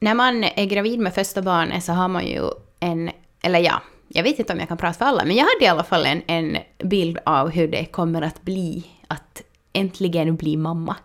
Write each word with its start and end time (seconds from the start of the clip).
när 0.00 0.14
man 0.14 0.44
är 0.44 0.64
gravid 0.64 0.98
med 0.98 1.14
första 1.14 1.42
barnet 1.42 1.84
så 1.84 1.92
har 1.92 2.08
man 2.08 2.26
ju 2.26 2.50
en, 2.80 3.10
eller 3.42 3.58
ja, 3.58 3.82
jag 4.08 4.22
vet 4.22 4.38
inte 4.38 4.52
om 4.52 4.58
jag 4.58 4.68
kan 4.68 4.76
prata 4.76 4.98
för 4.98 5.04
alla, 5.04 5.24
men 5.24 5.36
jag 5.36 5.44
hade 5.44 5.64
i 5.64 5.68
alla 5.68 5.84
fall 5.84 6.06
en, 6.06 6.22
en 6.26 6.58
bild 6.78 7.18
av 7.24 7.50
hur 7.50 7.68
det 7.68 7.84
kommer 7.84 8.22
att 8.22 8.42
bli 8.42 8.86
att 9.08 9.42
äntligen 9.72 10.36
bli 10.36 10.56
mamma. 10.56 10.96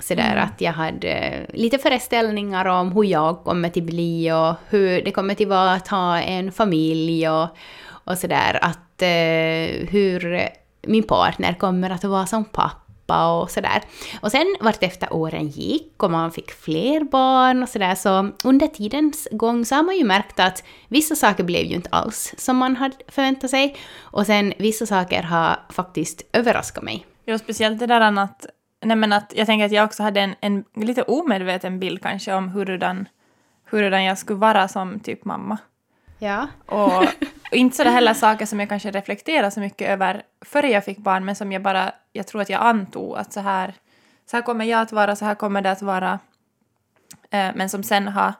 Sådär 0.00 0.32
mm. 0.32 0.44
att 0.44 0.60
jag 0.60 0.72
hade 0.72 1.46
lite 1.54 1.78
föreställningar 1.78 2.64
om 2.64 2.92
hur 2.92 3.04
jag 3.04 3.44
kommer 3.44 3.68
till 3.68 3.82
bli 3.82 4.32
och 4.32 4.54
hur 4.68 5.02
det 5.02 5.10
kommer 5.10 5.34
till 5.34 5.48
vara 5.48 5.72
att 5.72 5.88
ha 5.88 6.20
en 6.20 6.52
familj 6.52 7.28
och, 7.28 7.48
och 7.88 8.18
sådär. 8.18 8.58
Att 8.62 9.02
eh, 9.02 9.88
hur 9.88 10.48
min 10.82 11.02
partner 11.02 11.54
kommer 11.54 11.90
att 11.90 12.04
vara 12.04 12.26
som 12.26 12.44
pappa 12.44 12.87
pappa 13.08 13.40
och 13.40 13.50
sådär. 13.50 13.82
Och 14.20 14.30
sen 14.30 14.56
vart 14.60 14.82
efter 14.82 15.12
åren 15.12 15.48
gick 15.48 16.02
och 16.02 16.10
man 16.10 16.30
fick 16.32 16.50
fler 16.50 17.04
barn 17.04 17.62
och 17.62 17.68
sådär 17.68 17.94
så 17.94 18.30
under 18.44 18.66
tidens 18.66 19.28
gång 19.30 19.64
så 19.64 19.74
har 19.74 19.82
man 19.82 19.96
ju 19.96 20.04
märkt 20.04 20.40
att 20.40 20.64
vissa 20.88 21.14
saker 21.14 21.44
blev 21.44 21.64
ju 21.64 21.74
inte 21.74 21.90
alls 21.92 22.34
som 22.38 22.56
man 22.56 22.76
hade 22.76 22.96
förväntat 23.08 23.50
sig 23.50 23.76
och 24.00 24.26
sen 24.26 24.54
vissa 24.58 24.86
saker 24.86 25.22
har 25.22 25.56
faktiskt 25.70 26.22
överraskat 26.32 26.84
mig. 26.84 27.06
Ja, 27.24 27.38
speciellt 27.38 27.78
det 27.78 27.86
där 27.86 28.00
att, 28.00 28.46
nej 28.84 28.96
men 28.96 29.12
att 29.12 29.32
jag 29.36 29.46
tänker 29.46 29.66
att 29.66 29.72
jag 29.72 29.84
också 29.84 30.02
hade 30.02 30.20
en, 30.20 30.34
en 30.40 30.64
lite 30.74 31.02
omedveten 31.02 31.80
bild 31.80 32.02
kanske 32.02 32.34
om 32.34 32.48
hurudan, 32.48 33.08
hurudan 33.70 34.04
jag 34.04 34.18
skulle 34.18 34.38
vara 34.38 34.68
som 34.68 35.00
typ 35.00 35.24
mamma. 35.24 35.58
Ja. 36.18 36.48
Och, 36.66 37.02
och 37.50 37.56
inte 37.56 37.76
sådär 37.76 37.90
heller 37.90 38.14
saker 38.14 38.46
som 38.46 38.60
jag 38.60 38.68
kanske 38.68 38.90
reflekterar 38.90 39.50
så 39.50 39.60
mycket 39.60 39.88
över 39.88 40.22
före 40.44 40.68
jag 40.68 40.84
fick 40.84 40.98
barn, 40.98 41.24
men 41.24 41.36
som 41.36 41.52
jag 41.52 41.62
bara, 41.62 41.92
jag 42.12 42.26
tror 42.26 42.42
att 42.42 42.50
jag 42.50 42.62
antog 42.62 43.18
att 43.18 43.32
så 43.32 43.40
här, 43.40 43.74
så 44.30 44.36
här 44.36 44.42
kommer 44.42 44.64
jag 44.64 44.80
att 44.80 44.92
vara, 44.92 45.16
så 45.16 45.24
här 45.24 45.34
kommer 45.34 45.62
det 45.62 45.70
att 45.70 45.82
vara. 45.82 46.18
Eh, 47.30 47.50
men 47.54 47.70
som 47.70 47.82
sen 47.82 48.08
har 48.08 48.32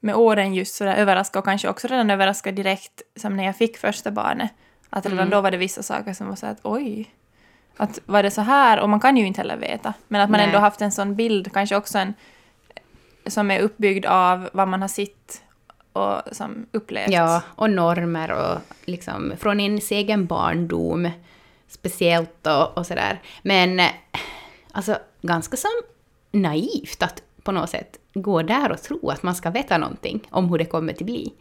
med 0.00 0.14
åren 0.14 0.54
just 0.54 0.74
sådär 0.74 0.94
överraskat 0.94 1.36
och 1.36 1.44
kanske 1.44 1.68
också 1.68 1.88
redan 1.88 2.10
överraskat 2.10 2.56
direkt 2.56 3.02
som 3.16 3.36
när 3.36 3.44
jag 3.44 3.56
fick 3.56 3.78
första 3.78 4.10
barnet. 4.10 4.50
Att 4.90 5.06
redan 5.06 5.18
mm. 5.18 5.30
då 5.30 5.40
var 5.40 5.50
det 5.50 5.56
vissa 5.56 5.82
saker 5.82 6.12
som 6.12 6.28
var 6.28 6.36
så 6.36 6.46
att 6.46 6.60
oj, 6.62 7.10
att 7.76 7.98
var 8.06 8.22
det 8.22 8.30
så 8.30 8.40
här? 8.40 8.80
Och 8.80 8.88
man 8.88 9.00
kan 9.00 9.16
ju 9.16 9.26
inte 9.26 9.40
heller 9.40 9.56
veta. 9.56 9.94
Men 10.08 10.20
att 10.20 10.30
man 10.30 10.38
Nej. 10.38 10.46
ändå 10.46 10.58
haft 10.58 10.80
en 10.80 10.92
sån 10.92 11.16
bild, 11.16 11.52
kanske 11.52 11.76
också 11.76 11.98
en 11.98 12.14
som 13.26 13.50
är 13.50 13.60
uppbyggd 13.60 14.06
av 14.06 14.50
vad 14.52 14.68
man 14.68 14.80
har 14.80 14.88
sett 14.88 15.42
och 15.92 16.22
som 16.32 16.66
upplevt. 16.72 17.10
Ja, 17.10 17.42
och 17.48 17.70
normer 17.70 18.30
och 18.30 18.60
liksom 18.84 19.32
från 19.38 19.60
ens 19.60 19.90
egen 19.90 20.26
barndom 20.26 21.10
speciellt 21.68 22.46
och, 22.46 22.78
och 22.78 22.86
sådär. 22.86 23.22
Men 23.42 23.80
alltså 24.72 24.98
ganska 25.22 25.56
som 25.56 25.70
naivt 26.30 27.02
att 27.02 27.22
på 27.42 27.52
något 27.52 27.70
sätt 27.70 27.98
gå 28.14 28.42
där 28.42 28.72
och 28.72 28.82
tro 28.82 29.10
att 29.10 29.22
man 29.22 29.34
ska 29.34 29.50
veta 29.50 29.78
någonting 29.78 30.28
om 30.30 30.48
hur 30.48 30.58
det 30.58 30.64
kommer 30.64 30.92
att 30.92 30.98
bli. 30.98 31.32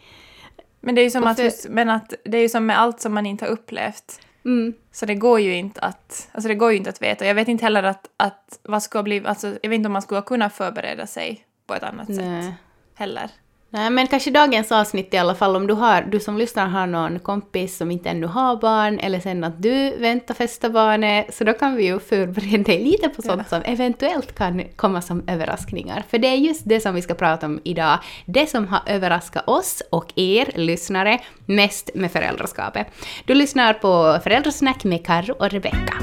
Men 0.80 0.96
det 0.96 1.02
är 1.02 1.04
ju 1.04 1.12
som, 1.12 1.24
att, 1.24 1.66
men 1.70 1.90
att, 1.90 2.14
det 2.24 2.38
är 2.38 2.42
ju 2.42 2.50
som 2.50 2.66
med 2.66 2.80
allt 2.80 3.02
som 3.02 3.14
man 3.14 3.26
inte 3.26 3.46
har 3.46 3.52
upplevt. 3.52 4.22
Mm. 4.46 4.74
Så 4.92 5.06
det 5.06 5.16
går 5.16 5.40
ju 5.40 5.56
inte 5.56 5.82
att, 5.82 6.30
alltså 6.32 6.48
det 6.48 6.56
går 6.56 6.72
ju 6.72 6.78
inte 6.78 6.90
att 6.90 7.02
veta. 7.02 7.26
Jag 7.26 7.36
vet 7.36 7.48
inte 7.48 7.66
heller 7.66 7.84
att, 7.84 8.10
att 8.18 8.60
vad 8.64 8.84
ska 8.84 9.04
bli, 9.04 9.26
alltså 9.26 9.48
jag 9.62 9.70
vet 9.70 9.76
inte 9.76 9.88
om 9.88 9.94
man 9.94 10.02
skulle 10.02 10.22
kunna 10.22 10.50
förbereda 10.50 11.08
sig 11.08 11.46
på 11.68 11.74
ett 11.74 11.84
annat 11.84 12.08
Nej. 12.08 12.44
sätt 12.44 12.54
heller. 12.96 13.30
Nej, 13.72 13.90
men 13.90 14.08
kanske 14.08 14.32
dagens 14.32 14.72
avsnitt 14.72 15.14
i 15.14 15.18
alla 15.18 15.36
fall, 15.36 15.56
om 15.56 15.68
du, 15.68 15.74
har, 15.74 16.02
du 16.02 16.20
som 16.20 16.38
lyssnar 16.38 16.68
har 16.68 16.88
någon 16.88 17.20
kompis 17.20 17.78
som 17.78 17.92
inte 17.92 18.10
ännu 18.10 18.28
har 18.28 18.56
barn, 18.56 19.00
eller 19.00 19.20
sen 19.20 19.44
att 19.44 19.62
du 19.64 19.98
väntar 19.98 20.34
första 20.34 20.70
barnet, 20.70 21.36
så 21.36 21.44
då 21.44 21.54
kan 21.54 21.76
vi 21.76 21.86
ju 21.86 22.00
förbereda 22.00 22.64
dig 22.64 22.84
lite 22.84 23.10
på 23.10 23.22
sånt 23.22 23.42
ja. 23.42 23.50
som 23.50 23.74
eventuellt 23.74 24.36
kan 24.36 24.64
komma 24.76 25.02
som 25.02 25.24
överraskningar. 25.28 26.04
För 26.10 26.18
det 26.18 26.28
är 26.28 26.36
just 26.36 26.62
det 26.66 26.80
som 26.80 26.96
vi 26.96 27.02
ska 27.02 27.14
prata 27.14 27.46
om 27.46 27.60
idag, 27.64 28.00
det 28.26 28.50
som 28.50 28.68
har 28.68 28.82
överraskat 28.86 29.48
oss 29.48 29.84
och 29.90 30.14
er 30.16 30.52
lyssnare 30.56 31.20
mest 31.46 31.90
med 31.94 32.12
föräldraskapet. 32.12 32.88
Du 33.26 33.34
lyssnar 33.34 33.74
på 33.74 34.20
Föräldrasnack 34.24 34.84
med 34.84 35.06
Karro 35.06 35.34
och 35.34 35.50
Rebecka. 35.50 35.94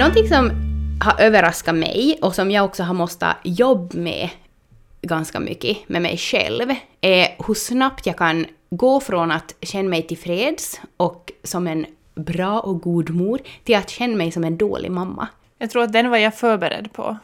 Någonting 0.00 0.28
som 0.28 0.50
har 1.00 1.20
överraskat 1.20 1.74
mig 1.74 2.18
och 2.22 2.34
som 2.34 2.50
jag 2.50 2.64
också 2.64 2.82
har 2.82 2.94
måste 2.94 3.26
jobba 3.44 3.98
med 3.98 4.28
ganska 5.02 5.40
mycket 5.40 5.88
med 5.88 6.02
mig 6.02 6.16
själv 6.16 6.74
är 7.00 7.28
hur 7.46 7.54
snabbt 7.54 8.06
jag 8.06 8.16
kan 8.16 8.46
gå 8.70 9.00
från 9.00 9.30
att 9.30 9.54
känna 9.62 9.88
mig 9.88 10.02
tillfreds 10.02 10.80
och 10.96 11.32
som 11.42 11.66
en 11.66 11.86
bra 12.14 12.60
och 12.60 12.80
god 12.80 13.10
mor 13.10 13.40
till 13.64 13.76
att 13.76 13.90
känna 13.90 14.16
mig 14.16 14.32
som 14.32 14.44
en 14.44 14.56
dålig 14.56 14.90
mamma. 14.90 15.28
Jag 15.58 15.70
tror 15.70 15.82
att 15.82 15.92
den 15.92 16.10
var 16.10 16.18
jag 16.18 16.34
förberedd 16.34 16.92
på. 16.92 17.18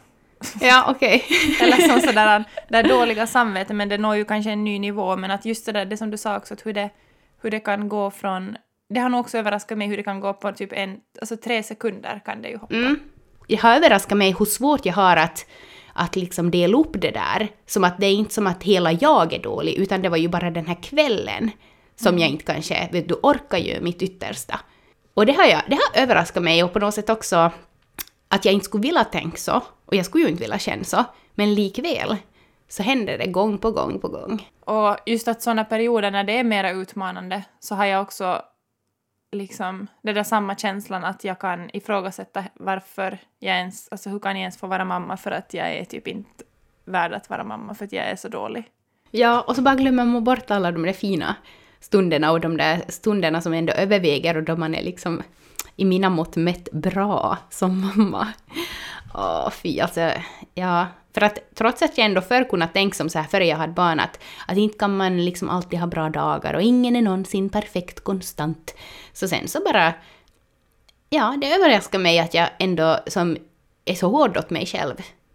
Ja, 0.60 0.86
okej. 0.88 1.24
Okay. 1.26 1.66
Eller 1.66 1.88
som 1.88 2.00
sådär, 2.00 2.44
det 2.68 2.82
dåliga 2.82 3.26
samvete, 3.26 3.74
men 3.74 3.88
det 3.88 3.98
når 3.98 4.16
ju 4.16 4.24
kanske 4.24 4.50
en 4.50 4.64
ny 4.64 4.78
nivå. 4.78 5.16
Men 5.16 5.30
att 5.30 5.44
just 5.44 5.66
det 5.66 5.72
där, 5.72 5.84
det 5.84 5.96
som 5.96 6.10
du 6.10 6.16
sa 6.16 6.36
också, 6.36 6.54
att 6.54 6.66
hur 6.66 6.72
det, 6.72 6.90
hur 7.42 7.50
det 7.50 7.60
kan 7.60 7.88
gå 7.88 8.10
från 8.10 8.56
det 8.88 9.00
har 9.00 9.08
nog 9.08 9.20
också 9.20 9.38
överraskat 9.38 9.78
mig 9.78 9.88
hur 9.88 9.96
det 9.96 10.02
kan 10.02 10.20
gå 10.20 10.32
på 10.32 10.52
typ 10.52 10.72
en, 10.72 10.96
alltså 11.20 11.36
tre 11.36 11.62
sekunder 11.62 12.20
kan 12.24 12.42
det 12.42 12.48
ju 12.48 12.56
hoppa. 12.56 12.74
Mm. 12.74 13.00
Det 13.48 13.56
har 13.56 13.76
överraskat 13.76 14.18
mig 14.18 14.34
hur 14.38 14.44
svårt 14.44 14.86
jag 14.86 14.94
har 14.94 15.16
att, 15.16 15.46
att 15.92 16.16
liksom 16.16 16.50
dela 16.50 16.78
upp 16.78 16.92
det 16.92 17.10
där. 17.10 17.48
Som 17.66 17.84
att 17.84 17.98
det 17.98 18.06
är 18.06 18.12
inte 18.12 18.34
som 18.34 18.46
att 18.46 18.62
hela 18.62 18.92
jag 18.92 19.32
är 19.32 19.42
dålig, 19.42 19.74
utan 19.74 20.02
det 20.02 20.08
var 20.08 20.16
ju 20.16 20.28
bara 20.28 20.50
den 20.50 20.66
här 20.66 20.82
kvällen 20.82 21.50
som 21.96 22.08
mm. 22.08 22.20
jag 22.20 22.30
inte 22.30 22.44
kanske, 22.44 22.88
vet 22.92 23.08
du, 23.08 23.14
orkar 23.14 23.58
ju 23.58 23.80
mitt 23.80 24.02
yttersta. 24.02 24.60
Och 25.14 25.26
det 25.26 25.32
har, 25.32 25.44
jag, 25.44 25.62
det 25.68 25.74
har 25.74 26.02
överraskat 26.02 26.42
mig 26.42 26.64
och 26.64 26.72
på 26.72 26.78
något 26.78 26.94
sätt 26.94 27.10
också 27.10 27.50
att 28.28 28.44
jag 28.44 28.54
inte 28.54 28.64
skulle 28.64 28.82
vilja 28.82 29.04
tänka 29.04 29.36
så, 29.36 29.62
och 29.86 29.94
jag 29.94 30.06
skulle 30.06 30.24
ju 30.24 30.30
inte 30.30 30.42
vilja 30.42 30.58
känna 30.58 30.84
så, 30.84 31.04
men 31.34 31.54
likväl 31.54 32.16
så 32.68 32.82
händer 32.82 33.18
det 33.18 33.26
gång 33.26 33.58
på 33.58 33.70
gång 33.70 34.00
på 34.00 34.08
gång. 34.08 34.48
Och 34.64 34.96
just 35.06 35.28
att 35.28 35.42
sådana 35.42 35.64
perioder 35.64 36.10
när 36.10 36.24
det 36.24 36.38
är 36.38 36.44
mera 36.44 36.70
utmanande 36.70 37.44
så 37.60 37.74
har 37.74 37.84
jag 37.84 38.02
också 38.02 38.42
liksom 39.32 39.86
det 40.02 40.12
där 40.12 40.22
samma 40.22 40.56
känslan 40.56 41.04
att 41.04 41.24
jag 41.24 41.38
kan 41.38 41.70
ifrågasätta 41.72 42.44
varför 42.54 43.18
jag 43.38 43.56
ens, 43.56 43.88
alltså 43.90 44.10
hur 44.10 44.18
kan 44.18 44.30
jag 44.30 44.40
ens 44.40 44.58
få 44.58 44.66
vara 44.66 44.84
mamma 44.84 45.16
för 45.16 45.30
att 45.30 45.54
jag 45.54 45.72
är 45.72 45.84
typ 45.84 46.08
inte 46.08 46.44
värd 46.84 47.12
att 47.12 47.30
vara 47.30 47.44
mamma 47.44 47.74
för 47.74 47.84
att 47.84 47.92
jag 47.92 48.04
är 48.04 48.16
så 48.16 48.28
dålig. 48.28 48.64
Ja, 49.10 49.40
och 49.40 49.56
så 49.56 49.62
bara 49.62 49.74
glömmer 49.74 50.04
man 50.04 50.24
bort 50.24 50.50
alla 50.50 50.72
de 50.72 50.82
där 50.82 50.92
fina 50.92 51.34
stunderna 51.80 52.30
och 52.32 52.40
de 52.40 52.56
där 52.56 52.82
stunderna 52.88 53.40
som 53.40 53.52
ändå 53.52 53.72
överväger 53.72 54.36
och 54.36 54.42
då 54.42 54.56
man 54.56 54.74
är 54.74 54.82
liksom 54.82 55.22
i 55.76 55.84
mina 55.84 56.10
mått 56.10 56.36
mätt 56.36 56.72
bra 56.72 57.38
som 57.50 57.80
mamma. 57.80 58.28
Åh, 59.14 59.50
fy 59.50 59.80
alltså, 59.80 60.12
ja. 60.54 60.86
För 61.14 61.20
att 61.20 61.38
trots 61.54 61.82
att 61.82 61.98
jag 61.98 62.04
ändå 62.04 62.20
förr 62.20 62.44
kunnat 62.44 62.74
tänka 62.74 62.94
som 62.94 63.08
så 63.08 63.18
här 63.18 63.26
före 63.26 63.46
jag 63.46 63.56
hade 63.56 63.72
barn 63.72 64.00
att, 64.00 64.20
att 64.46 64.56
inte 64.56 64.78
kan 64.78 64.96
man 64.96 65.24
liksom 65.24 65.48
alltid 65.48 65.78
ha 65.78 65.86
bra 65.86 66.08
dagar 66.08 66.54
och 66.54 66.62
ingen 66.62 66.96
är 66.96 67.02
någonsin 67.02 67.48
perfekt 67.48 68.00
konstant. 68.00 68.74
Så 69.12 69.28
sen 69.28 69.48
så 69.48 69.60
bara, 69.60 69.94
ja, 71.10 71.36
det 71.40 71.54
överraskar 71.54 71.98
mig 71.98 72.18
att 72.18 72.34
jag 72.34 72.48
ändå 72.58 72.98
som 73.06 73.36
är 73.84 73.94
så 73.94 74.08
hård 74.08 74.36
åt 74.36 74.50
mig 74.50 74.66
själv 74.66 74.94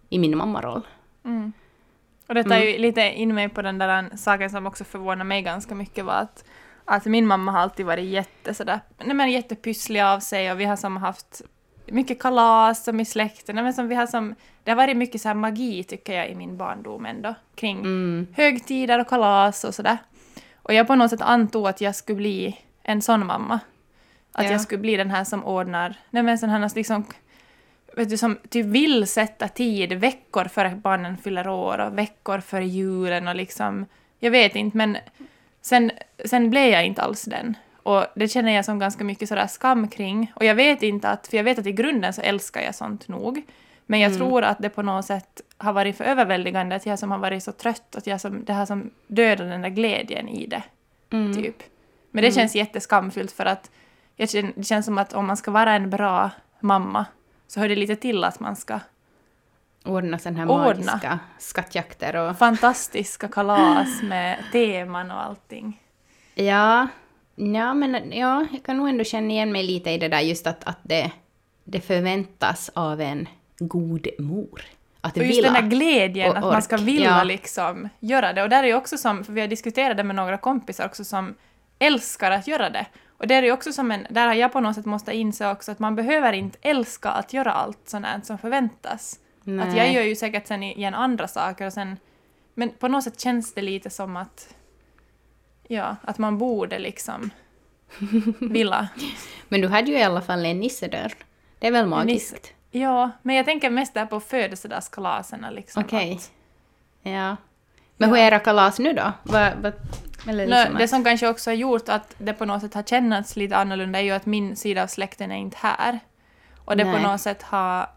i 0.10 0.20
min 0.20 0.38
mammaroll. 0.38 0.81
Mm. 1.26 1.54
Och 2.28 2.36
det 2.36 2.44
tar 2.44 2.58
ju 2.58 2.70
mm. 2.70 2.81
lite 2.81 3.02
in 3.02 3.36
mig 3.36 3.50
på 3.50 3.62
den 3.62 3.78
där 3.78 4.10
saken 4.18 4.50
som 4.50 4.68
också 4.68 4.84
förvånar 4.84 5.26
mig 5.26 5.42
ganska 5.42 5.76
mycket 5.76 6.06
var 6.06 6.14
att, 6.14 6.46
att 6.86 7.06
min 7.06 7.28
mamma 7.28 7.52
har 7.52 7.60
alltid 7.60 7.86
varit 7.86 8.06
jätte 8.06 8.54
sådär, 8.54 8.80
nej 8.98 9.16
men 9.16 9.31
jättepysslig 9.31 10.02
av 10.02 10.20
sig 10.20 10.52
och 10.52 10.60
vi 10.60 10.66
har 10.66 10.76
som 10.76 10.98
haft 10.98 11.42
mycket 11.91 12.19
kalas 12.19 12.84
som 12.84 13.00
i 13.00 13.06
släkten. 13.06 13.56
Men 13.56 13.74
som 13.74 13.88
vi 13.88 13.96
har 13.96 14.07
som, 14.07 14.35
det 14.63 14.72
har 14.72 14.75
varit 14.75 14.97
mycket 14.97 15.22
så 15.22 15.28
här 15.28 15.35
magi 15.35 15.84
tycker 15.84 16.13
jag 16.13 16.29
i 16.29 16.35
min 16.35 16.57
barndom 16.57 17.06
ändå. 17.06 17.35
Kring 17.56 17.79
mm. 17.79 18.28
högtider 18.38 19.00
och 19.00 19.07
kalas 19.07 19.63
och 19.63 19.75
sådär. 19.75 19.97
Och 20.56 20.74
jag 20.74 20.88
på 20.88 20.96
något 20.96 21.09
sätt 21.09 21.22
antog 21.22 21.68
att 21.68 21.81
jag 21.81 21.96
skulle 21.96 22.16
bli 22.16 22.57
en 22.84 23.01
sån 23.01 23.25
mamma. 23.25 23.59
Att 24.31 24.46
ja. 24.46 24.51
jag 24.51 24.62
skulle 24.62 24.81
bli 24.81 24.95
den 24.95 25.12
här 25.12 25.24
som 25.24 25.45
ordnar, 25.45 25.95
nej 26.10 26.24
men 26.24 26.38
sån 26.38 26.50
här 26.50 26.71
liksom, 26.75 27.06
vet 27.95 28.10
du, 28.10 28.18
som 28.18 28.38
typ 28.50 28.66
vill 28.66 29.07
sätta 29.07 29.48
tid 29.48 29.94
veckor 29.94 30.45
före 30.45 30.69
barnen 30.69 31.18
fyller 31.18 31.48
år 31.48 31.80
och 31.80 31.98
veckor 31.98 32.39
före 32.39 32.66
julen 32.66 33.27
och 33.27 33.36
liksom, 33.36 33.86
jag 34.19 34.31
vet 34.31 34.56
inte 34.56 34.77
men 34.77 34.98
sen, 35.62 35.92
sen 36.25 36.50
blev 36.50 36.68
jag 36.68 36.86
inte 36.86 37.01
alls 37.01 37.24
den. 37.24 37.56
Och 37.83 38.06
det 38.16 38.28
känner 38.28 38.51
jag 38.51 38.66
som 38.66 38.80
ganska 38.80 39.04
mycket 39.04 39.30
sådär 39.30 39.48
skam 39.48 39.88
kring. 39.88 40.31
Och 40.36 40.45
jag 40.45 40.56
vet 40.56 40.83
inte 40.83 41.10
att, 41.10 41.28
för 41.28 41.38
jag 41.38 41.44
vet 41.44 41.60
att 41.60 41.66
i 41.66 41.72
grunden 41.72 42.13
så 42.13 42.22
älskar 42.22 42.62
jag 42.62 42.75
sånt 42.75 43.07
nog. 43.07 43.42
Men 43.86 44.00
jag 44.00 44.12
mm. 44.12 44.19
tror 44.19 44.44
att 44.44 44.57
det 44.60 44.69
på 44.69 44.81
något 44.81 45.06
sätt 45.06 45.42
har 45.57 45.74
varit 45.74 45.98
för 45.98 46.04
överväldigande, 46.04 46.75
att 46.75 46.86
jag 46.86 47.00
som 47.00 47.12
har 47.12 47.18
varit 47.18 47.44
så 47.44 47.51
trött, 47.51 47.95
att 47.95 48.07
jag 48.07 48.22
som, 48.22 48.45
det 48.45 48.54
har 48.54 48.66
som 48.66 48.89
dödat 49.07 49.50
den 49.50 49.62
där 49.62 49.69
glädjen 49.69 50.30
i 50.30 50.48
det. 50.48 50.63
Mm. 51.10 51.33
Typ. 51.36 51.63
Men 52.12 52.22
det 52.22 52.28
mm. 52.28 52.36
känns 52.36 52.56
jätteskamfyllt 52.56 53.31
för 53.31 53.45
att 53.45 53.72
jag 54.16 54.30
känner, 54.30 54.54
det 54.56 54.63
känns 54.63 54.86
som 54.86 54.98
att 54.98 55.13
om 55.13 55.28
man 55.28 55.38
ska 55.38 55.51
vara 55.51 55.74
en 55.74 55.89
bra 55.89 56.30
mamma 56.60 57.06
så 57.48 57.60
hör 57.60 57.69
det 57.69 57.75
lite 57.75 57.95
till 57.95 58.24
att 58.24 58.39
man 58.39 58.56
ska 58.56 58.80
ordna 59.86 60.19
sådana 60.19 60.39
här 60.39 60.50
ordna. 60.50 60.66
magiska 60.66 61.19
skattjakter 61.38 62.16
och... 62.16 62.38
Fantastiska 62.38 63.28
kalas 63.28 64.01
med 64.01 64.44
teman 64.51 65.12
och 65.12 65.24
allting. 65.24 65.81
Ja, 66.36 66.88
Ja, 67.54 67.74
men 67.74 68.12
ja, 68.12 68.46
jag 68.52 68.64
kan 68.64 68.78
nog 68.78 68.90
ändå 68.90 69.04
känna 69.04 69.32
igen 69.32 69.52
mig 69.52 69.64
lite 69.64 69.90
i 69.90 69.98
det 69.98 70.08
där 70.08 70.20
just 70.20 70.48
att, 70.48 70.64
att 70.64 70.80
det, 70.84 71.12
det 71.64 71.82
förväntas 71.82 72.70
av 72.74 73.02
en 73.02 73.28
god 73.60 74.08
mor. 74.20 74.62
Att 75.02 75.18
Och 75.18 75.24
just 75.24 75.38
vilja. 75.38 75.52
den 75.52 75.64
där 75.64 75.70
glädjen, 75.78 76.32
och 76.32 76.38
att 76.38 76.44
man 76.44 76.62
ska 76.62 76.78
vilja 76.78 77.18
Ja. 77.18 77.24
liksom 77.24 77.90
göra 78.00 78.34
det. 78.34 78.44
Och 78.44 78.50
där 78.50 78.64
är 78.64 78.68
ju 78.68 78.74
också 78.76 78.98
som, 78.98 79.24
för 79.24 79.34
vi 79.34 79.42
har 79.42 79.48
diskuterat 79.48 79.98
det 79.98 80.04
med 80.04 80.16
några 80.16 80.38
kompisar 80.38 80.86
också 80.86 81.04
som 81.04 81.36
älskar 81.80 82.32
att 82.32 82.48
göra 82.48 82.70
det. 82.70 82.86
Och 83.18 83.28
det 83.28 83.36
är 83.36 83.44
ju 83.44 83.52
också 83.52 83.74
som 83.74 83.92
en, 83.92 84.08
där 84.10 84.28
har 84.28 84.34
jag 84.34 84.54
på 84.54 84.60
något 84.60 84.76
sätt 84.76 84.86
måste 84.86 85.14
inse 85.16 85.52
också 85.52 85.72
att 85.72 85.80
man 85.80 85.96
behöver 85.96 86.34
inte 86.34 86.58
älska 86.62 87.10
att 87.10 87.34
göra 87.34 87.52
allt 87.52 87.80
sånt 87.90 88.26
som 88.26 88.38
förväntas. 88.38 89.20
Att 89.42 89.48
jag 89.48 89.58
Nej. 89.76 89.94
gör 89.96 90.02
ju 90.04 90.16
säkert 90.16 90.48
sen 90.48 90.64
igen 90.64 90.94
andra 90.94 91.28
saker 91.28 91.66
och 91.66 91.74
sen, 91.74 91.98
men 92.54 92.70
på 92.80 92.88
något 92.88 93.04
sätt 93.04 93.20
känns 93.20 93.54
det 93.54 93.62
lite 93.62 93.90
som 93.90 94.18
att, 94.18 94.56
ja, 95.71 95.95
att 96.01 96.18
man 96.18 96.38
borde 96.38 96.79
liksom 96.79 97.29
vilja. 98.39 98.88
Men 99.50 99.62
du 99.62 99.68
hade 99.68 99.91
ju 99.91 99.97
i 99.97 100.03
alla 100.03 100.21
fall 100.21 100.45
en 100.45 100.59
nissedörr. 100.59 101.13
Det 101.59 101.68
är 101.68 101.71
väl 101.71 101.88
magiskt? 101.88 102.53
Ja, 102.71 103.12
men 103.21 103.35
jag 103.35 103.45
tänker 103.45 103.69
mest 103.69 103.94
där 103.94 104.06
på 104.06 104.19
födelsedagskalaserna 104.19 105.50
liksom. 105.50 105.83
Okej. 105.83 106.13
att- 106.15 106.31
Ja. 107.03 107.35
Men 107.97 108.09
Ja. 108.09 108.15
hur 108.15 108.18
är 108.18 108.27
era 108.27 108.39
kalas 108.39 108.79
nu 108.79 108.94
då? 108.94 109.12
Eller 109.33 110.47
Nå, 110.47 110.56
liksom 110.56 110.75
det 110.77 110.83
att- 110.83 110.89
som 110.89 111.03
kanske 111.03 111.27
också 111.29 111.50
har 111.50 111.56
gjort 111.56 111.89
att 111.89 112.15
det 112.18 112.33
på 112.33 112.45
något 112.45 112.62
sätt 112.62 112.73
har 112.73 112.83
kännats 112.83 113.35
lite 113.35 113.57
annorlunda 113.57 114.00
är 114.00 114.03
ju 114.03 114.12
att 114.12 114.25
min 114.25 114.56
sida 114.56 114.83
av 114.83 114.88
släkten 114.88 115.31
är 115.31 115.35
inte 115.38 115.57
här. 115.59 116.00
Och 116.65 116.77
det 116.77 116.83
på 116.83 116.91
Nej. 116.91 117.03
något 117.03 117.21
sätt 117.21 117.44
har... 117.44 117.89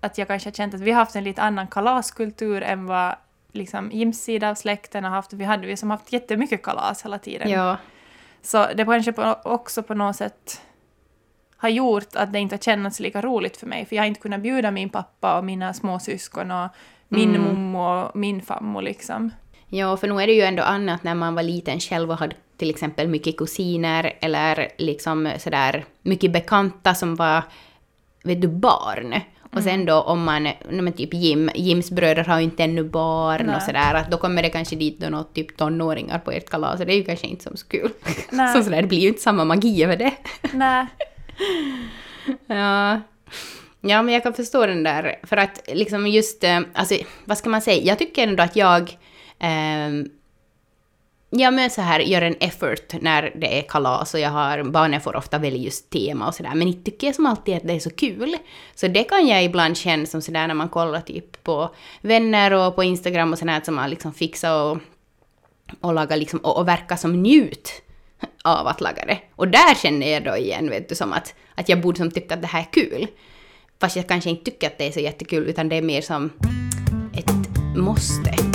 Att 0.00 0.18
jag 0.18 0.28
kanske 0.28 0.48
har 0.48 0.54
känt 0.54 0.74
att 0.74 0.80
vi 0.80 0.90
har 0.90 0.98
haft 0.98 1.16
en 1.16 1.24
lite 1.24 1.42
annan 1.42 1.66
kalaskultur 1.66 2.62
än 2.62 2.86
vad 2.86 3.14
liksom 3.52 3.90
Jims 3.92 4.24
sida 4.24 4.50
av 4.50 4.54
släkten 4.54 5.04
har 5.04 5.10
haft. 5.10 5.32
Vi 5.32 5.44
hade 5.44 5.66
vi 5.66 5.76
som 5.76 5.90
haft 5.90 6.12
jättemycket 6.12 6.62
kalas 6.62 7.04
hela 7.04 7.18
tiden. 7.18 7.50
Ja. 7.50 7.76
Så 8.42 8.66
det 8.74 8.84
kanske 8.84 9.12
på, 9.12 9.36
också 9.44 9.82
på 9.82 9.94
något 9.94 10.16
sätt 10.16 10.60
har 11.56 11.68
gjort 11.68 12.16
att 12.16 12.32
det 12.32 12.38
inte 12.38 12.54
har 12.54 12.60
kännats 12.60 13.00
lika 13.00 13.20
roligt 13.22 13.56
för 13.56 13.66
mig. 13.66 13.86
För 13.86 13.96
jag 13.96 14.02
har 14.02 14.06
inte 14.08 14.20
kunnat 14.20 14.40
bjuda 14.40 14.70
min 14.70 14.88
pappa 14.88 15.38
och 15.38 15.44
mina 15.44 15.74
småsyskon 15.74 16.50
och 16.50 16.68
min 17.08 17.34
Mm. 17.34 17.42
mommo 17.42 18.02
och 18.02 18.16
min 18.16 18.42
fammo 18.42 18.80
liksom. 18.80 19.30
ja, 19.68 19.96
för 19.96 20.08
nu 20.08 20.22
är 20.22 20.26
det 20.26 20.32
ju 20.32 20.42
ändå 20.42 20.62
annat 20.62 21.02
när 21.04 21.14
man 21.14 21.34
var 21.34 21.42
liten 21.42 21.80
själv 21.80 22.10
och 22.10 22.18
hade 22.18 22.36
till 22.56 22.70
exempel 22.70 23.08
mycket 23.08 23.36
kusiner 23.36 24.12
eller 24.20 24.68
liksom 24.78 25.32
sådär 25.38 25.84
mycket 26.02 26.32
bekanta 26.32 26.94
som 26.94 27.16
var, 27.16 27.42
vet 28.24 28.42
du, 28.42 28.48
barn. 28.48 29.14
Och 29.42 29.58
Mm. 29.58 29.64
sen 29.64 29.84
då 29.86 30.00
om 30.00 30.24
man, 30.24 30.48
men 30.70 30.92
typ 30.92 31.14
Jim, 31.14 31.50
Jims 31.54 31.90
bröder 31.90 32.24
har 32.24 32.38
ju 32.38 32.44
inte 32.44 32.64
ännu 32.64 32.84
barn 32.84 33.42
Nej. 33.46 33.56
och 33.56 33.62
sådär, 33.62 33.94
att 33.94 34.10
då 34.10 34.16
kommer 34.16 34.42
det 34.42 34.48
kanske 34.48 34.76
dit 34.76 34.98
då 35.00 35.08
något 35.08 35.34
typ 35.34 35.56
tonåringar 35.56 36.18
på 36.18 36.30
ert 36.30 36.50
kalas 36.50 36.80
och 36.80 36.86
det 36.86 36.92
är 36.92 36.96
ju 36.96 37.04
kanske 37.04 37.26
inte 37.26 37.44
som 37.44 37.56
så 37.56 37.66
kul. 37.66 37.90
Nej. 38.30 38.54
Så 38.54 38.62
sådär, 38.64 38.82
det 38.82 38.88
blir 38.88 38.98
ju 39.00 39.08
inte 39.08 39.20
samma 39.20 39.44
magi 39.44 39.84
över 39.84 39.96
det. 39.96 40.12
Nej. 40.52 40.86
Ja. 42.46 43.00
Ja, 43.80 44.02
men 44.02 44.14
jag 44.14 44.22
kan 44.22 44.34
förstå 44.34 44.66
den 44.66 44.82
där. 44.82 45.16
För 45.22 45.36
att 45.36 45.60
liksom 45.72 46.06
just, 46.06 46.44
eh, 46.44 46.60
alltså 46.74 46.94
vad 47.24 47.38
ska 47.38 47.50
man 47.50 47.60
säga, 47.62 47.82
jag 47.84 47.98
tycker 47.98 48.22
ändå 48.28 48.42
att 48.42 48.56
jag, 48.56 48.98
ehm, 49.38 50.08
ja 51.34 51.50
men 51.50 51.70
så 51.70 51.80
här, 51.80 52.00
gör 52.00 52.22
en 52.22 52.36
effort 52.40 52.92
när 53.00 53.32
det 53.34 53.58
är 53.58 53.62
kalas 53.62 54.14
och 54.14 54.20
jag 54.20 54.30
har, 54.30 54.62
barnen 54.62 55.00
får 55.00 55.16
ofta 55.16 55.38
välja 55.38 55.58
just 55.58 55.90
tema 55.90 56.28
och 56.28 56.34
sådär, 56.34 56.54
men 56.54 56.68
inte 56.68 56.90
tycker 56.90 57.06
jag 57.06 57.16
som 57.16 57.26
alltid 57.26 57.56
att 57.56 57.66
det 57.66 57.72
är 57.72 57.80
så 57.80 57.90
kul. 57.90 58.36
Så 58.74 58.88
det 58.88 59.04
kan 59.04 59.26
jag 59.26 59.44
ibland 59.44 59.76
känna 59.76 60.06
som 60.06 60.22
sådär 60.22 60.46
när 60.46 60.54
man 60.54 60.68
kollar 60.68 61.00
typ 61.00 61.44
på 61.44 61.74
vänner 62.00 62.52
och 62.52 62.76
på 62.76 62.84
Instagram 62.84 63.32
och 63.32 63.38
sådär 63.38 63.60
som 63.64 63.74
man 63.74 63.90
liksom 63.90 64.12
fixar 64.12 64.62
och, 64.62 64.78
och 65.80 65.94
lagar 65.94 66.16
liksom, 66.16 66.38
och, 66.38 66.58
och 66.58 66.68
verkar 66.68 66.96
som 66.96 67.22
njut 67.22 67.82
av 68.44 68.66
att 68.66 68.80
laga 68.80 69.04
det. 69.04 69.18
Och 69.36 69.48
där 69.48 69.74
känner 69.74 70.10
jag 70.10 70.24
då 70.24 70.36
igen, 70.36 70.70
vet 70.70 70.88
du, 70.88 70.94
som 70.94 71.12
att, 71.12 71.34
att 71.54 71.68
jag 71.68 71.80
borde 71.80 71.98
som 71.98 72.10
tycka 72.10 72.34
att 72.34 72.42
det 72.42 72.46
här 72.46 72.60
är 72.60 72.72
kul. 72.72 73.06
Fast 73.80 73.96
jag 73.96 74.08
kanske 74.08 74.30
inte 74.30 74.44
tycker 74.44 74.66
att 74.66 74.78
det 74.78 74.86
är 74.86 74.92
så 74.92 75.00
jättekul, 75.00 75.46
utan 75.46 75.68
det 75.68 75.76
är 75.76 75.82
mer 75.82 76.00
som 76.00 76.30
ett 77.14 77.76
måste. 77.76 78.51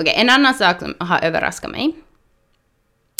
Okej, 0.00 0.14
en 0.16 0.30
annan 0.30 0.54
sak 0.54 0.78
som 0.78 0.94
har 0.98 1.20
överraskat 1.20 1.70
mig. 1.70 1.92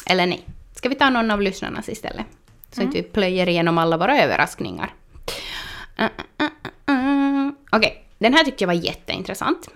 Eller 0.07 0.27
nej, 0.27 0.47
ska 0.75 0.89
vi 0.89 0.95
ta 0.95 1.11
någon 1.11 1.31
av 1.31 1.43
lyssnarnas 1.43 1.89
istället? 1.89 2.27
Så 2.73 2.83
inte 2.83 2.97
vi 2.97 3.03
plöjer 3.03 3.49
igenom 3.49 3.79
alla 3.79 3.97
våra 3.97 4.23
överraskningar. 4.23 4.95
Uh, 6.01 6.05
uh, 6.05 6.49
uh, 6.91 6.95
uh. 6.95 7.53
Okej, 7.73 8.05
den 8.19 8.35
här 8.35 8.45
tyckte 8.45 8.65
jag 8.65 8.67
var 8.67 8.75
jätteintressant. 8.75 9.69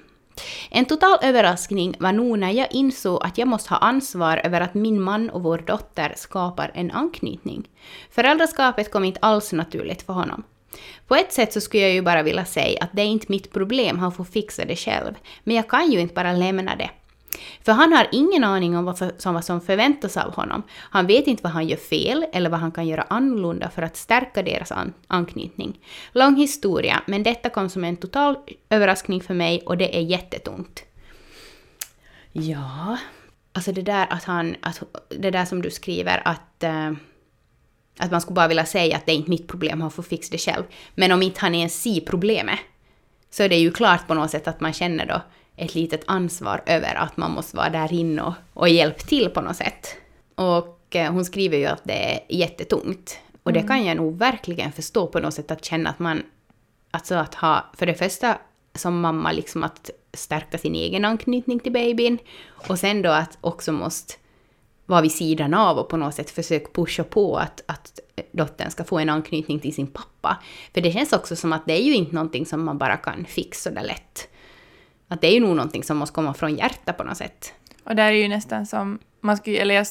En 0.70 0.84
total 0.84 1.18
överraskning 1.22 1.96
var 1.98 2.12
nog 2.12 2.38
när 2.38 2.50
jag 2.50 2.72
insåg 2.72 3.22
att 3.22 3.38
jag 3.38 3.48
måste 3.48 3.70
ha 3.70 3.78
ansvar 3.78 4.40
över 4.44 4.60
att 4.60 4.74
min 4.74 5.02
man 5.02 5.30
och 5.30 5.42
vår 5.42 5.58
dotter 5.58 6.14
skapar 6.16 6.70
en 6.74 6.90
anknytning. 6.90 7.68
Föräldraskapet 8.10 8.92
kom 8.92 9.04
inte 9.04 9.20
alls 9.22 9.52
naturligt 9.52 10.02
för 10.02 10.12
honom. 10.12 10.42
På 11.06 11.14
ett 11.14 11.32
sätt 11.32 11.52
så 11.52 11.60
skulle 11.60 11.82
jag 11.82 11.92
ju 11.92 12.02
bara 12.02 12.22
vilja 12.22 12.44
säga 12.44 12.78
att 12.82 12.90
det 12.92 13.02
är 13.02 13.06
inte 13.06 13.26
mitt 13.28 13.52
problem, 13.52 13.98
han 13.98 14.12
får 14.12 14.24
fixa 14.24 14.64
det 14.64 14.76
själv. 14.76 15.14
Men 15.44 15.56
jag 15.56 15.68
kan 15.68 15.90
ju 15.90 16.00
inte 16.00 16.14
bara 16.14 16.32
lämna 16.32 16.76
det. 16.76 16.90
För 17.62 17.72
han 17.72 17.92
har 17.92 18.06
ingen 18.12 18.44
aning 18.44 18.76
om 18.76 18.84
vad, 18.84 18.98
för, 18.98 19.12
som, 19.18 19.34
vad 19.34 19.44
som 19.44 19.60
förväntas 19.60 20.16
av 20.16 20.34
honom. 20.34 20.62
Han 20.72 21.06
vet 21.06 21.26
inte 21.26 21.42
vad 21.42 21.52
han 21.52 21.68
gör 21.68 21.76
fel 21.76 22.26
eller 22.32 22.50
vad 22.50 22.60
han 22.60 22.72
kan 22.72 22.86
göra 22.86 23.02
annorlunda 23.02 23.70
för 23.70 23.82
att 23.82 23.96
stärka 23.96 24.42
deras 24.42 24.72
an 24.72 24.92
anknytning. 25.06 25.78
Lång 26.12 26.36
historia, 26.36 27.02
men 27.06 27.22
detta 27.22 27.48
kom 27.48 27.68
som 27.68 27.84
en 27.84 27.96
total 27.96 28.36
överraskning 28.70 29.20
för 29.20 29.34
mig 29.34 29.62
och 29.66 29.76
det 29.76 29.96
är 29.96 30.00
jättetungt. 30.00 30.84
Ja, 32.32 32.98
alltså 33.52 33.72
det 33.72 33.82
där 33.82 34.06
att 34.10 34.24
han, 34.24 34.56
att, 34.60 34.82
det 35.08 35.30
där 35.30 35.44
som 35.44 35.62
du 35.62 35.70
skriver 35.70 36.22
att 36.24 36.64
uh, 36.64 36.92
att 37.98 38.10
man 38.10 38.20
skulle 38.20 38.34
bara 38.34 38.48
vilja 38.48 38.66
säga 38.66 38.96
att 38.96 39.06
det 39.06 39.12
är 39.12 39.16
inte 39.16 39.30
mitt 39.30 39.48
problem, 39.48 39.80
han 39.80 39.90
får 39.90 40.02
fixa 40.02 40.28
det 40.32 40.38
själv. 40.38 40.64
Men 40.94 41.12
om 41.12 41.22
inte 41.22 41.40
han 41.40 41.54
ens 41.54 41.82
ser 41.82 42.00
problemet, 42.00 42.58
så 43.30 43.42
är 43.42 43.48
det 43.48 43.56
ju 43.56 43.72
klart 43.72 44.06
på 44.06 44.14
något 44.14 44.30
sätt 44.30 44.48
att 44.48 44.60
man 44.60 44.72
känner 44.72 45.06
då 45.06 45.22
ett 45.56 45.74
litet 45.74 46.04
ansvar 46.06 46.62
över 46.66 46.94
att 46.94 47.16
man 47.16 47.30
måste 47.30 47.56
vara 47.56 47.70
där 47.70 47.92
inne 47.92 48.22
och, 48.22 48.34
och 48.54 48.68
hjälpa 48.68 49.00
till 49.00 49.28
på 49.28 49.40
något 49.40 49.56
sätt. 49.56 49.96
Och 50.34 50.96
eh, 50.96 51.12
hon 51.12 51.24
skriver 51.24 51.58
ju 51.58 51.66
att 51.66 51.84
det 51.84 52.14
är 52.14 52.20
jättetungt. 52.28 53.18
Och 53.42 53.52
det 53.52 53.62
kan 53.62 53.84
jag 53.84 53.96
nog 53.96 54.18
verkligen 54.18 54.72
förstå 54.72 55.06
på 55.06 55.20
något 55.20 55.34
sätt, 55.34 55.50
att 55.50 55.64
känna 55.64 55.90
att 55.90 55.98
man... 55.98 56.22
Alltså 56.90 57.14
att 57.14 57.34
ha, 57.34 57.66
för 57.76 57.86
det 57.86 57.94
första 57.94 58.38
som 58.74 59.00
mamma, 59.00 59.32
liksom 59.32 59.62
att 59.62 59.90
stärka 60.14 60.58
sin 60.58 60.74
egen 60.74 61.04
anknytning 61.04 61.60
till 61.60 61.72
babyn. 61.72 62.18
Och 62.68 62.78
sen 62.78 63.02
då 63.02 63.10
att 63.10 63.38
också 63.40 63.72
måste 63.72 64.14
vara 64.86 65.00
vid 65.00 65.12
sidan 65.12 65.54
av 65.54 65.78
och 65.78 65.88
på 65.88 65.96
något 65.96 66.14
sätt 66.14 66.30
försöka 66.30 66.70
pusha 66.74 67.04
på 67.04 67.36
att, 67.36 67.62
att 67.66 68.00
dottern 68.32 68.70
ska 68.70 68.84
få 68.84 68.98
en 68.98 69.08
anknytning 69.08 69.60
till 69.60 69.74
sin 69.74 69.86
pappa. 69.86 70.38
För 70.74 70.80
det 70.80 70.92
känns 70.92 71.12
också 71.12 71.36
som 71.36 71.52
att 71.52 71.66
det 71.66 71.72
är 71.72 71.82
ju 71.82 71.94
inte 71.94 72.14
någonting 72.14 72.46
som 72.46 72.64
man 72.64 72.78
bara 72.78 72.96
kan 72.96 73.24
fixa 73.24 73.70
där 73.70 73.82
lätt. 73.82 74.28
Att 75.08 75.20
det 75.20 75.26
är 75.26 75.32
ju 75.32 75.40
nog 75.40 75.56
någonting 75.56 75.84
som 75.84 75.96
måste 75.96 76.14
komma 76.14 76.34
från 76.34 76.56
hjärtat 76.56 76.96
på 76.96 77.04
något 77.04 77.16
sätt. 77.16 77.54
Och 77.84 77.96
där 77.96 78.06
är 78.06 78.16
ju 78.16 78.28
nästan 78.28 78.66
som, 78.66 78.98
man 79.20 79.36
skulle, 79.36 79.58
eller 79.58 79.74
jag, 79.74 79.86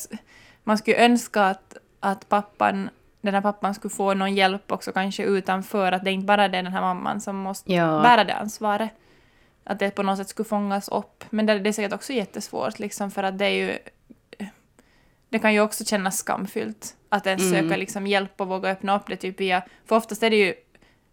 man 0.63 0.77
skulle 0.77 0.98
önska 1.05 1.43
att, 1.43 1.77
att 2.00 2.29
pappan, 2.29 2.89
den 3.21 3.33
här 3.33 3.41
pappan 3.41 3.74
skulle 3.75 3.93
få 3.93 4.13
någon 4.13 4.36
hjälp 4.36 4.71
också 4.71 4.91
kanske 4.91 5.24
utanför, 5.24 5.91
att 5.91 6.03
det 6.05 6.12
inte 6.12 6.25
bara 6.25 6.43
är 6.43 6.50
den 6.50 6.67
här 6.67 6.81
mamman 6.81 7.21
som 7.21 7.36
måste 7.36 7.74
Ja. 7.74 8.01
bära 8.01 8.24
det 8.24 8.33
ansvaret. 8.33 8.89
Att 9.63 9.79
det 9.79 9.91
på 9.91 10.03
något 10.03 10.17
sätt 10.17 10.29
skulle 10.29 10.50
fångas 10.50 10.88
upp. 10.89 11.24
Men 11.29 11.45
det, 11.45 11.60
det 11.60 11.69
är 11.69 11.74
säkert 11.74 11.93
också 11.93 12.13
jättesvårt 12.13 12.79
liksom 12.79 13.12
för 13.12 13.24
att 13.24 13.38
det 13.38 13.45
är 13.45 13.50
ju, 13.50 13.77
det 15.31 15.39
kan 15.39 15.53
ju 15.53 15.59
också 15.61 15.85
kännas 15.85 16.17
skamfyllt 16.17 16.95
att 17.09 17.27
ens 17.27 17.41
Mm. 17.51 17.63
söka 17.63 17.77
liksom 17.77 18.07
hjälp 18.07 18.41
och 18.41 18.47
våga 18.47 18.69
öppna 18.69 18.95
upp 18.95 19.03
det 19.07 19.15
typ 19.15 19.39
via, 19.39 19.61
för 19.85 19.95
oftast 19.95 20.23
är 20.23 20.29
det 20.29 20.35
ju 20.35 20.53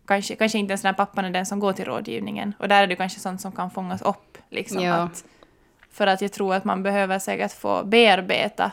kanske, 0.06 0.36
kanske 0.36 0.58
inte 0.58 0.70
ens 0.72 0.82
den 0.82 0.88
här 0.94 0.96
pappan 0.96 1.24
är 1.24 1.30
den 1.30 1.46
som 1.46 1.60
går 1.60 1.72
till 1.72 1.84
rådgivningen. 1.84 2.54
Och 2.58 2.68
där 2.68 2.82
är 2.82 2.86
det 2.86 2.96
kanske 2.96 3.20
sånt 3.20 3.40
som 3.40 3.52
kan 3.52 3.70
fångas 3.70 4.02
upp. 4.02 4.38
Liksom, 4.50 4.82
Ja. 4.82 4.94
att, 4.94 5.24
för 5.90 6.06
att 6.06 6.22
jag 6.22 6.32
tror 6.32 6.54
att 6.54 6.64
man 6.64 6.82
behöver 6.82 7.18
säkert 7.18 7.52
få 7.52 7.84
bearbeta 7.84 8.72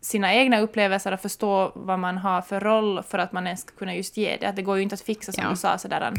sina 0.00 0.34
egna 0.34 0.60
upplevelser 0.60 1.12
och 1.12 1.20
förstå 1.20 1.72
vad 1.74 1.98
man 1.98 2.18
har 2.18 2.42
för 2.42 2.60
roll 2.60 3.02
för 3.02 3.18
att 3.18 3.32
man 3.32 3.46
ens 3.46 3.60
ska 3.60 3.76
kunna 3.76 3.94
just 3.94 4.16
ge 4.16 4.36
det. 4.40 4.46
Att 4.46 4.56
det 4.56 4.62
går 4.62 4.76
ju 4.76 4.82
inte 4.82 4.94
att 4.94 5.00
fixa 5.00 5.32
som 5.32 5.44
Ja. 5.44 5.50
du 5.50 5.56
sa 5.56 5.78
sådär. 5.78 6.12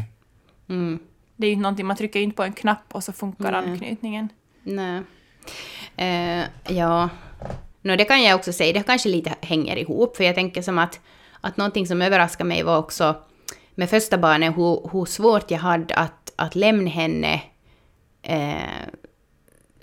Mm. 0.69 0.99
Det 1.35 1.45
är 1.45 1.49
ju 1.49 1.53
inte 1.53 1.61
någonting, 1.63 1.85
man 1.85 1.97
trycker 1.97 2.19
ju 2.19 2.23
inte 2.23 2.35
på 2.35 2.43
en 2.43 2.53
knapp 2.53 2.83
och 2.95 3.03
så 3.03 3.13
funkar 3.13 3.51
Nej. 3.51 3.71
anknytningen. 3.71 4.29
Nej. 4.63 5.01
Eh, 5.97 6.45
ja. 6.67 7.09
No, 7.87 7.95
det 7.95 8.05
kan 8.05 8.23
jag 8.23 8.35
också 8.35 8.53
säga, 8.53 8.73
det 8.73 8.83
kanske 8.83 9.09
lite 9.09 9.35
hänger 9.41 9.77
ihop, 9.77 10.17
för 10.17 10.23
jag 10.23 10.35
tänker 10.35 10.61
som 10.61 10.77
att, 10.77 10.99
att 11.41 11.57
någonting 11.57 11.87
som 11.87 12.01
överraskade 12.01 12.47
mig 12.47 12.63
var 12.63 12.77
också 12.77 13.15
med 13.75 13.89
första 13.89 14.17
barnet 14.17 14.57
hur, 14.57 14.89
hur 14.91 15.05
svårt 15.05 15.51
jag 15.51 15.59
hade 15.59 15.95
att, 15.95 16.33
att 16.35 16.55
lämna 16.55 16.89
henne 16.89 17.41
eh, 18.21 18.87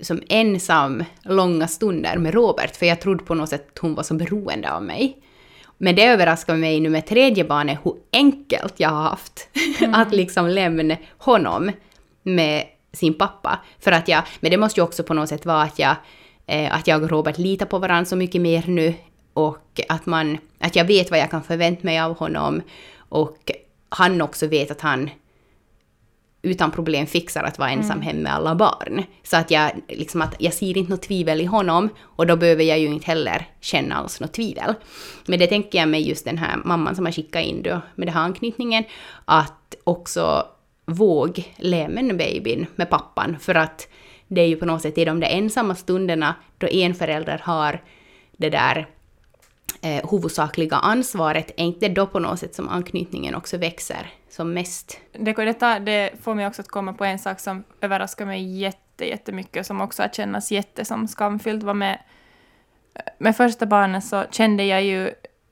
som 0.01 0.21
ensam 0.29 1.03
långa 1.23 1.67
stunder 1.67 2.17
med 2.17 2.33
Robert, 2.33 2.75
för 2.75 2.85
jag 2.85 3.01
trodde 3.01 3.23
på 3.23 3.35
något 3.35 3.49
sätt 3.49 3.67
att 3.71 3.79
hon 3.79 3.95
var 3.95 4.03
så 4.03 4.13
beroende 4.13 4.71
av 4.71 4.83
mig. 4.83 5.17
Men 5.77 5.95
det 5.95 6.05
överraskar 6.05 6.55
mig 6.55 6.79
nu 6.79 6.89
med 6.89 7.07
tredje 7.07 7.43
barnet 7.43 7.79
hur 7.83 7.95
enkelt 8.13 8.73
jag 8.77 8.89
har 8.89 9.01
haft 9.01 9.49
att 9.93 10.13
liksom 10.13 10.47
lämna 10.47 10.97
honom 11.17 11.71
med 12.23 12.63
sin 12.93 13.13
pappa. 13.13 13.59
För 13.79 13.91
att 13.91 14.07
jag, 14.07 14.23
men 14.39 14.51
det 14.51 14.57
måste 14.57 14.79
ju 14.79 14.83
också 14.83 15.03
på 15.03 15.13
något 15.13 15.29
sätt 15.29 15.45
vara 15.45 15.61
att 15.61 15.79
jag, 15.79 15.95
att 16.47 16.87
jag 16.87 17.03
och 17.03 17.09
Robert 17.09 17.37
litar 17.37 17.65
på 17.65 17.79
varandra 17.79 18.05
så 18.05 18.15
mycket 18.15 18.41
mer 18.41 18.63
nu 18.67 18.93
och 19.33 19.81
att, 19.89 20.05
man, 20.05 20.37
att 20.59 20.75
jag 20.75 20.85
vet 20.85 21.11
vad 21.11 21.19
jag 21.19 21.31
kan 21.31 21.43
förvänta 21.43 21.81
mig 21.83 21.99
av 21.99 22.17
honom 22.17 22.61
och 22.97 23.51
han 23.89 24.21
också 24.21 24.47
vet 24.47 24.71
att 24.71 24.81
han 24.81 25.09
utan 26.45 26.71
problem 26.71 27.07
fixar 27.07 27.43
att 27.43 27.59
vara 27.59 27.69
ensam 27.69 27.97
mm. 27.97 28.07
hem 28.07 28.17
med 28.17 28.33
alla 28.33 28.55
barn. 28.55 29.03
Så 29.23 29.37
att 29.37 29.51
jag, 29.51 29.71
liksom 29.87 30.21
att 30.21 30.35
jag 30.39 30.53
ser 30.53 30.77
inte 30.77 30.91
något 30.91 31.01
tvivel 31.01 31.41
i 31.41 31.45
honom 31.45 31.89
och 32.01 32.27
då 32.27 32.35
behöver 32.35 32.63
jag 32.63 32.79
ju 32.79 32.87
inte 32.87 33.05
heller 33.05 33.47
känna 33.61 33.95
alls 33.95 34.19
något 34.19 34.33
tvivel. 34.33 34.73
Men 35.25 35.39
det 35.39 35.47
tänker 35.47 35.79
jag 35.79 35.89
med 35.89 36.01
just 36.01 36.25
den 36.25 36.37
här 36.37 36.57
mamman 36.65 36.95
som 36.95 37.05
har 37.05 37.11
skickat 37.11 37.43
in 37.43 37.63
då 37.63 37.81
med 37.95 38.07
den 38.07 38.15
här 38.15 38.21
anknytningen, 38.21 38.83
att 39.25 39.75
också 39.83 40.47
våg 40.85 41.53
med 41.89 42.17
babyn 42.17 42.65
med 42.75 42.89
pappan 42.89 43.37
för 43.39 43.55
att 43.55 43.87
det 44.27 44.41
är 44.41 44.47
ju 44.47 44.55
på 44.55 44.65
något 44.65 44.81
sätt 44.81 44.97
i 44.97 45.05
de 45.05 45.19
där 45.19 45.27
ensamma 45.27 45.75
stunderna 45.75 46.35
då 46.57 46.67
en 46.67 46.95
förälder 46.95 47.41
har 47.43 47.81
det 48.37 48.49
där 48.49 48.87
eh, 49.81 50.09
huvudsakliga 50.11 50.75
ansvaret, 50.75 51.51
är 51.57 51.65
inte 51.65 51.89
då 51.89 52.07
på 52.07 52.19
något 52.19 52.39
sätt 52.39 52.55
som 52.55 52.69
anknytningen 52.69 53.35
också 53.35 53.57
växer 53.57 54.13
som 54.29 54.53
mest? 54.53 54.99
Det, 55.11 55.33
det, 55.33 55.79
det 55.79 56.11
får 56.21 56.35
mig 56.35 56.47
också 56.47 56.61
att 56.61 56.67
komma 56.67 56.93
på 56.93 57.05
en 57.05 57.19
sak 57.19 57.39
som 57.39 57.63
överraskar 57.81 58.25
mig 58.25 58.59
jätte, 58.59 59.05
jättemycket, 59.05 59.65
som 59.65 59.81
också 59.81 60.01
har 60.01 60.09
kännas 60.09 60.51
jätte 60.51 60.85
som 60.85 61.07
skamfyllt. 61.07 61.63
Var 61.63 61.73
med, 61.73 61.99
med 63.17 63.37
första 63.37 63.65
barnet 63.65 64.05
så 64.05 64.23
kände 64.31 64.63
jag 64.63 64.83
ju 64.83 65.11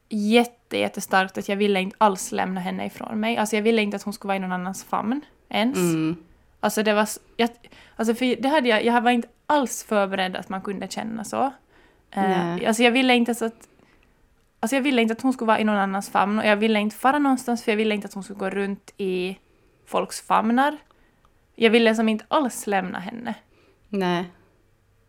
jätte, 0.10 0.78
jättestarkt 0.78 1.38
att 1.38 1.50
jag 1.50 1.56
ville 1.56 1.82
inte 1.82 1.96
alls 2.00 2.32
lämna 2.32 2.62
henne 2.62 2.86
ifrån 2.86 3.20
mig. 3.20 3.38
Alltså 3.38 3.56
jag 3.56 3.64
ville 3.64 3.82
inte 3.82 3.96
att 3.96 4.04
hon 4.04 4.14
skulle 4.14 4.28
vara 4.28 4.38
i 4.38 4.40
någon 4.40 4.52
annans 4.52 4.84
famn 4.84 5.22
ens. 5.50 5.78
Mm. 5.78 6.16
Alltså 6.64 6.84
det 6.84 6.94
var... 6.94 7.10
Jag, 7.38 7.50
alltså 7.96 8.16
för 8.16 8.42
det 8.42 8.50
hade 8.50 8.70
jag, 8.70 8.86
jag 8.86 9.02
var 9.02 9.12
inte 9.12 9.28
alls 9.46 9.84
förberedd 9.84 10.36
att 10.36 10.50
man 10.50 10.62
kunde 10.62 10.88
känna 10.88 11.24
så. 11.24 11.54
Uh, 12.18 12.68
alltså 12.68 12.84
jag 12.84 12.92
ville 12.92 13.16
inte 13.16 13.36
så 13.36 13.46
att 13.46 13.68
Alltså 14.60 14.76
jag 14.76 14.82
ville 14.82 15.02
inte 15.02 15.12
att 15.12 15.22
hon 15.22 15.34
skulle 15.34 15.48
vara 15.48 15.60
i 15.60 15.64
någon 15.64 15.78
annans 15.78 16.10
famn 16.10 16.40
och 16.40 16.46
jag 16.46 16.56
ville 16.56 16.80
inte 16.80 16.96
fara 16.96 17.20
någonstans 17.20 17.64
för 17.64 17.72
jag 17.72 17.78
ville 17.78 17.96
inte 17.96 18.06
att 18.06 18.14
hon 18.14 18.24
skulle 18.24 18.40
gå 18.40 18.50
runt 18.50 18.94
i 18.98 19.38
folks 19.86 20.22
famnar. 20.22 20.78
Jag 21.56 21.70
ville 21.70 21.96
som 21.96 22.10
inte 22.10 22.26
alls 22.28 22.68
lämna 22.68 23.00
henne. 23.00 23.34
Nej. 23.90 24.26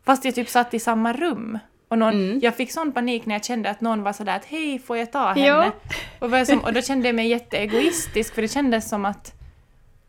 Fast 0.05 0.25
jag 0.25 0.35
typ 0.35 0.49
satt 0.49 0.75
i 0.75 0.79
samma 0.79 1.13
rum. 1.13 1.59
Och 1.89 1.99
någon, 1.99 2.15
mm. 2.15 2.41
Jag 2.43 2.55
fick 2.55 2.73
sån 2.73 2.93
panik 2.93 3.27
när 3.27 3.35
jag 3.35 3.45
kände 3.45 3.71
att 3.71 3.81
någon 3.81 4.03
var 4.03 4.13
sådär 4.13 4.37
att 4.37 4.45
hej, 4.45 4.79
får 4.79 4.97
jag 4.97 5.13
ta 5.13 5.29
henne? 5.29 5.47
Ja. 5.47 5.73
Och, 6.19 6.47
som, 6.47 6.59
och 6.59 6.73
då 6.73 6.83
kände 6.83 7.09
jag 7.09 7.15
mig 7.15 7.29
jätteegoistisk 7.29 8.35
för 8.35 8.43
det 8.43 8.49
kändes 8.49 8.89
som 8.89 9.05
att 9.05 9.44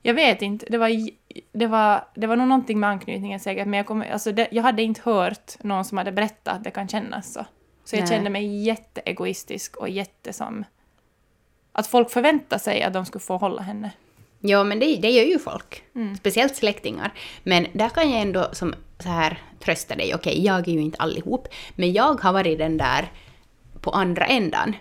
jag 0.05 0.13
vet 0.13 0.41
inte, 0.41 0.65
det 0.69 0.77
var, 0.77 1.09
det 1.51 1.67
var, 1.67 2.07
det 2.15 2.27
var 2.27 2.35
nog 2.35 2.47
någonting 2.47 2.79
med 2.79 2.89
anknytningen 2.89 3.39
säkert, 3.39 3.67
men 3.67 3.77
jag, 3.77 3.85
kom, 3.85 4.03
alltså 4.11 4.31
det, 4.31 4.47
jag 4.51 4.63
hade 4.63 4.83
inte 4.83 5.01
hört 5.03 5.63
någon 5.63 5.85
som 5.85 5.97
hade 5.97 6.11
berättat 6.11 6.55
att 6.55 6.63
det 6.63 6.71
kan 6.71 6.87
kännas 6.87 7.33
så. 7.33 7.45
Så 7.85 7.95
jag 7.95 8.01
Nej. 8.01 8.09
kände 8.09 8.29
mig 8.29 8.63
jätteegoistisk 8.63 9.75
och 9.75 9.89
jättesom... 9.89 10.65
Att 11.71 11.87
folk 11.87 12.11
förväntar 12.11 12.57
sig 12.57 12.83
att 12.83 12.93
de 12.93 13.05
skulle 13.05 13.21
få 13.21 13.37
hålla 13.37 13.61
henne. 13.61 13.91
Ja, 14.39 14.63
men 14.63 14.79
det, 14.79 14.95
det 14.95 15.09
gör 15.09 15.25
ju 15.25 15.39
folk. 15.39 15.83
Mm. 15.95 16.15
Speciellt 16.15 16.55
släktingar. 16.55 17.13
Men 17.43 17.67
där 17.73 17.89
kan 17.89 18.11
jag 18.11 18.21
ändå 18.21 18.49
som 18.51 18.75
så 18.99 19.09
här 19.09 19.41
trösta 19.59 19.95
dig. 19.95 20.15
Okej, 20.15 20.31
okay, 20.31 20.45
jag 20.45 20.67
är 20.67 20.71
ju 20.71 20.81
inte 20.81 20.97
allihop. 20.97 21.47
Men 21.75 21.93
jag 21.93 22.21
har 22.21 22.33
varit 22.33 22.57
den 22.57 22.77
där 22.77 23.11
på 23.81 23.91
andra 23.91 24.25
ändan 24.25 24.75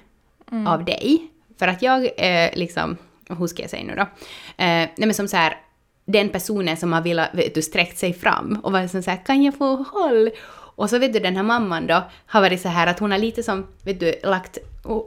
mm. 0.52 0.66
av 0.66 0.84
dig. 0.84 1.28
För 1.58 1.68
att 1.68 1.82
jag 1.82 2.10
eh, 2.16 2.50
liksom... 2.54 2.96
Hur 3.28 3.46
ska 3.46 3.62
jag 3.62 3.70
säga 3.70 3.84
nu 3.84 3.94
då? 3.94 4.02
Eh, 4.02 4.08
nej 4.56 4.94
men 4.96 5.14
som 5.14 5.28
så 5.28 5.36
här, 5.36 5.56
den 6.04 6.28
personen 6.28 6.76
som 6.76 6.92
har 6.92 7.02
velat, 7.02 7.34
vet 7.34 7.54
du, 7.54 7.62
sträckt 7.62 7.98
sig 7.98 8.12
fram 8.12 8.60
och 8.62 8.72
varit 8.72 8.90
så 8.90 9.10
här, 9.10 9.24
kan 9.26 9.42
jag 9.42 9.58
få 9.58 9.76
håll? 9.76 10.30
Och 10.76 10.90
så 10.90 10.98
vet 10.98 11.12
du 11.12 11.18
den 11.18 11.36
här 11.36 11.42
mamman 11.42 11.86
då 11.86 12.02
har 12.26 12.40
varit 12.40 12.60
så 12.60 12.68
här 12.68 12.86
att 12.86 12.98
hon 12.98 13.10
har 13.10 13.18
lite 13.18 13.42
som, 13.42 13.66
vet 13.82 14.00
du, 14.00 14.14
lagt 14.22 14.58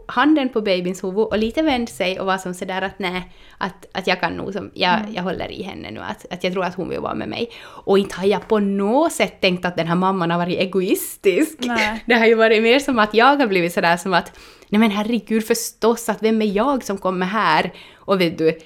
handen 0.07 0.49
på 0.49 0.61
babyns 0.61 1.03
huvud 1.03 1.27
och 1.27 1.37
lite 1.37 1.61
vänt 1.61 1.89
sig 1.89 2.19
och 2.19 2.25
var 2.25 2.37
som 2.37 2.53
sådär 2.53 2.81
att 2.81 2.99
nej, 2.99 3.31
att, 3.57 3.85
att 3.91 4.07
jag 4.07 4.19
kan 4.19 4.33
nog 4.33 4.53
som, 4.53 4.71
jag, 4.73 4.99
mm. 4.99 5.13
jag 5.13 5.23
håller 5.23 5.51
i 5.51 5.63
henne 5.63 5.91
nu, 5.91 5.99
att, 5.99 6.25
att 6.33 6.43
jag 6.43 6.53
tror 6.53 6.65
att 6.65 6.75
hon 6.75 6.89
vill 6.89 6.99
vara 6.99 7.15
med 7.15 7.29
mig. 7.29 7.49
Och 7.85 7.99
inte 7.99 8.15
har 8.15 8.25
jag 8.25 8.47
på 8.47 8.59
något 8.59 9.13
sätt 9.13 9.41
tänkt 9.41 9.65
att 9.65 9.77
den 9.77 9.87
här 9.87 9.95
mamman 9.95 10.31
har 10.31 10.37
varit 10.37 10.59
egoistisk. 10.59 11.57
Nej. 11.59 12.03
Det 12.05 12.13
har 12.13 12.25
ju 12.25 12.35
varit 12.35 12.63
mer 12.63 12.79
som 12.79 12.99
att 12.99 13.13
jag 13.13 13.37
har 13.37 13.47
blivit 13.47 13.73
sådär 13.73 13.97
som 13.97 14.13
att 14.13 14.39
nej 14.69 14.79
men 14.79 14.91
herregud 14.91 15.47
förstås 15.47 16.09
att 16.09 16.23
vem 16.23 16.41
är 16.41 16.45
jag 16.45 16.83
som 16.83 16.97
kommer 16.97 17.25
här 17.25 17.73
och 17.95 18.21
vet 18.21 18.37
du, 18.37 18.59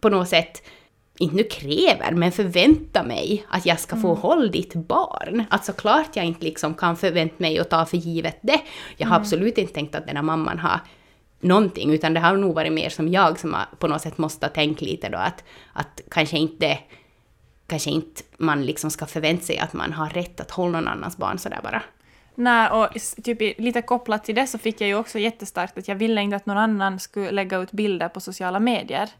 på 0.00 0.08
något 0.08 0.28
sätt 0.28 0.62
inte 1.18 1.36
nu 1.36 1.42
kräver, 1.42 2.12
men 2.12 2.32
förväntar 2.32 3.04
mig 3.04 3.46
att 3.48 3.66
jag 3.66 3.80
ska 3.80 3.96
få 3.96 4.08
mm. 4.08 4.20
håll 4.20 4.50
ditt 4.50 4.74
barn. 4.74 5.44
Att 5.50 5.64
såklart 5.64 6.16
jag 6.16 6.24
inte 6.24 6.44
liksom 6.44 6.74
kan 6.74 6.96
förvänta 6.96 7.34
mig 7.38 7.58
att 7.58 7.70
ta 7.70 7.86
för 7.86 7.96
givet 7.96 8.38
det. 8.40 8.60
Jag 8.96 9.06
har 9.06 9.16
mm. 9.16 9.22
absolut 9.22 9.58
inte 9.58 9.72
tänkt 9.72 9.94
att 9.94 10.06
den 10.06 10.16
här 10.16 10.22
mamman 10.22 10.58
har 10.58 10.80
någonting, 11.40 11.92
utan 11.92 12.14
det 12.14 12.20
har 12.20 12.36
nog 12.36 12.54
varit 12.54 12.72
mer 12.72 12.88
som 12.88 13.08
jag 13.08 13.38
som 13.38 13.56
på 13.78 13.88
något 13.88 14.02
sätt 14.02 14.18
måste 14.18 14.48
tänka 14.48 14.84
lite 14.84 15.08
då 15.08 15.18
att, 15.18 15.44
att 15.72 16.00
kanske 16.10 16.38
inte 16.38 16.78
kanske 17.66 17.90
inte 17.90 18.22
man 18.36 18.66
liksom 18.66 18.90
ska 18.90 19.06
förvänta 19.06 19.44
sig 19.44 19.58
att 19.58 19.72
man 19.72 19.92
har 19.92 20.10
rätt 20.10 20.40
att 20.40 20.50
hålla 20.50 20.80
någon 20.80 20.88
annans 20.88 21.16
barn 21.16 21.38
sådär 21.38 21.60
bara. 21.62 21.82
Nej, 22.34 22.70
och 22.70 22.88
typ 23.24 23.58
lite 23.58 23.82
kopplat 23.82 24.24
till 24.24 24.34
det 24.34 24.46
så 24.46 24.58
fick 24.58 24.80
jag 24.80 24.88
ju 24.88 24.94
också 24.94 25.18
jättestarkt 25.18 25.78
att 25.78 25.88
jag 25.88 25.96
ville 25.96 26.22
inte 26.22 26.36
att 26.36 26.46
någon 26.46 26.56
annan 26.56 27.00
skulle 27.00 27.30
lägga 27.30 27.58
ut 27.58 27.72
bilder 27.72 28.08
på 28.08 28.20
sociala 28.20 28.60
medier 28.60 29.10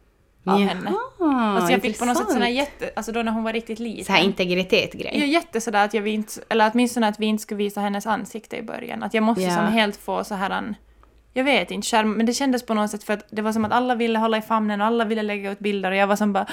av 0.46 0.60
Jaha, 0.60 0.68
henne. 0.68 0.94
Alltså 1.20 1.72
jag 1.72 1.82
fick 1.82 1.98
på 1.98 2.04
något 2.04 2.16
sätt 2.16 2.38
här 2.38 2.48
jätte, 2.48 2.90
alltså 2.96 3.12
då 3.12 3.22
när 3.22 3.32
hon 3.32 3.44
var 3.44 3.52
riktigt 3.52 3.78
liten. 3.78 4.04
Så 4.04 4.12
här 4.12 4.22
integritet-grej? 4.22 5.18
Ja, 5.18 5.24
jätte 5.24 5.60
sådär 5.60 5.84
att 5.84 5.94
jag 5.94 6.02
vill 6.02 6.14
inte, 6.14 6.32
eller 6.48 6.70
åtminstone 6.74 7.08
att 7.08 7.20
vi 7.20 7.26
inte 7.26 7.42
skulle 7.42 7.58
visa 7.58 7.80
hennes 7.80 8.06
ansikte 8.06 8.56
i 8.56 8.62
början. 8.62 9.02
Att 9.02 9.14
jag 9.14 9.22
måste 9.22 9.42
ja. 9.42 9.54
som 9.54 9.66
helt 9.66 9.96
få 9.96 10.24
så 10.24 10.34
här 10.34 10.50
en, 10.50 10.74
jag 11.32 11.44
vet 11.44 11.70
inte, 11.70 11.86
skärm, 11.86 12.12
men 12.12 12.26
det 12.26 12.32
kändes 12.32 12.66
på 12.66 12.74
något 12.74 12.90
sätt 12.90 13.04
för 13.04 13.12
att 13.12 13.26
det 13.30 13.42
var 13.42 13.52
som 13.52 13.64
att 13.64 13.72
alla 13.72 13.94
ville 13.94 14.18
hålla 14.18 14.38
i 14.38 14.42
famnen 14.42 14.80
och 14.80 14.86
alla 14.86 15.04
ville 15.04 15.22
lägga 15.22 15.52
ut 15.52 15.58
bilder 15.58 15.90
och 15.90 15.96
jag 15.96 16.06
var 16.06 16.16
som 16.16 16.32
bara 16.32 16.46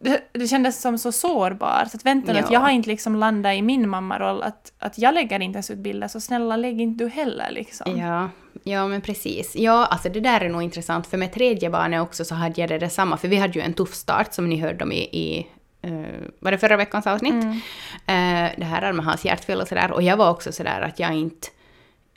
det, 0.00 0.20
det 0.32 0.46
kändes 0.46 0.80
som 0.80 0.98
så 0.98 1.12
sårbar. 1.12 1.84
Så 1.90 1.96
att 1.96 2.06
vänta 2.06 2.32
nu, 2.32 2.38
ja. 2.38 2.44
att 2.44 2.50
jag 2.50 2.60
har 2.60 2.70
inte 2.70 2.88
liksom 2.88 3.16
landat 3.16 3.54
i 3.54 3.62
min 3.62 3.88
mammaroll, 3.88 4.42
att, 4.42 4.72
att 4.78 4.98
jag 4.98 5.14
lägger 5.14 5.40
inte 5.40 5.56
ens 5.56 5.70
ut 5.70 5.78
bilder, 5.78 6.08
så 6.08 6.20
snälla 6.20 6.56
lägg 6.56 6.80
inte 6.80 7.04
du 7.04 7.10
heller 7.10 7.50
liksom. 7.50 7.98
Ja, 7.98 8.28
ja 8.68 8.88
men 8.88 9.00
precis. 9.00 9.56
Ja, 9.56 9.86
alltså 9.86 10.08
det 10.08 10.20
där 10.20 10.40
är 10.40 10.48
nog 10.48 10.62
intressant, 10.62 11.06
för 11.06 11.16
med 11.16 11.32
tredje 11.32 11.70
barnet 11.70 12.02
också 12.02 12.24
så 12.24 12.34
hade 12.34 12.60
jag 12.60 12.70
det 12.70 12.78
detsamma, 12.78 13.16
för 13.16 13.28
vi 13.28 13.36
hade 13.36 13.52
ju 13.52 13.60
en 13.60 13.72
tuff 13.72 13.94
start 13.94 14.34
som 14.34 14.48
ni 14.48 14.56
hörde 14.56 14.84
om 14.84 14.92
i, 14.92 14.98
i 14.98 15.46
uh, 15.86 16.06
var 16.38 16.50
det 16.50 16.58
förra 16.58 16.76
veckans 16.76 17.06
avsnitt? 17.06 17.44
Mm. 17.44 17.52
Uh, 17.52 18.52
det 18.58 18.64
här 18.64 18.92
med 18.92 19.04
hans 19.04 19.24
hjärtfel 19.24 19.60
och 19.60 19.68
sådär, 19.68 19.92
och 19.92 20.02
jag 20.02 20.16
var 20.16 20.30
också 20.30 20.52
sådär 20.52 20.80
att 20.80 20.98
jag 20.98 21.14
inte 21.14 21.48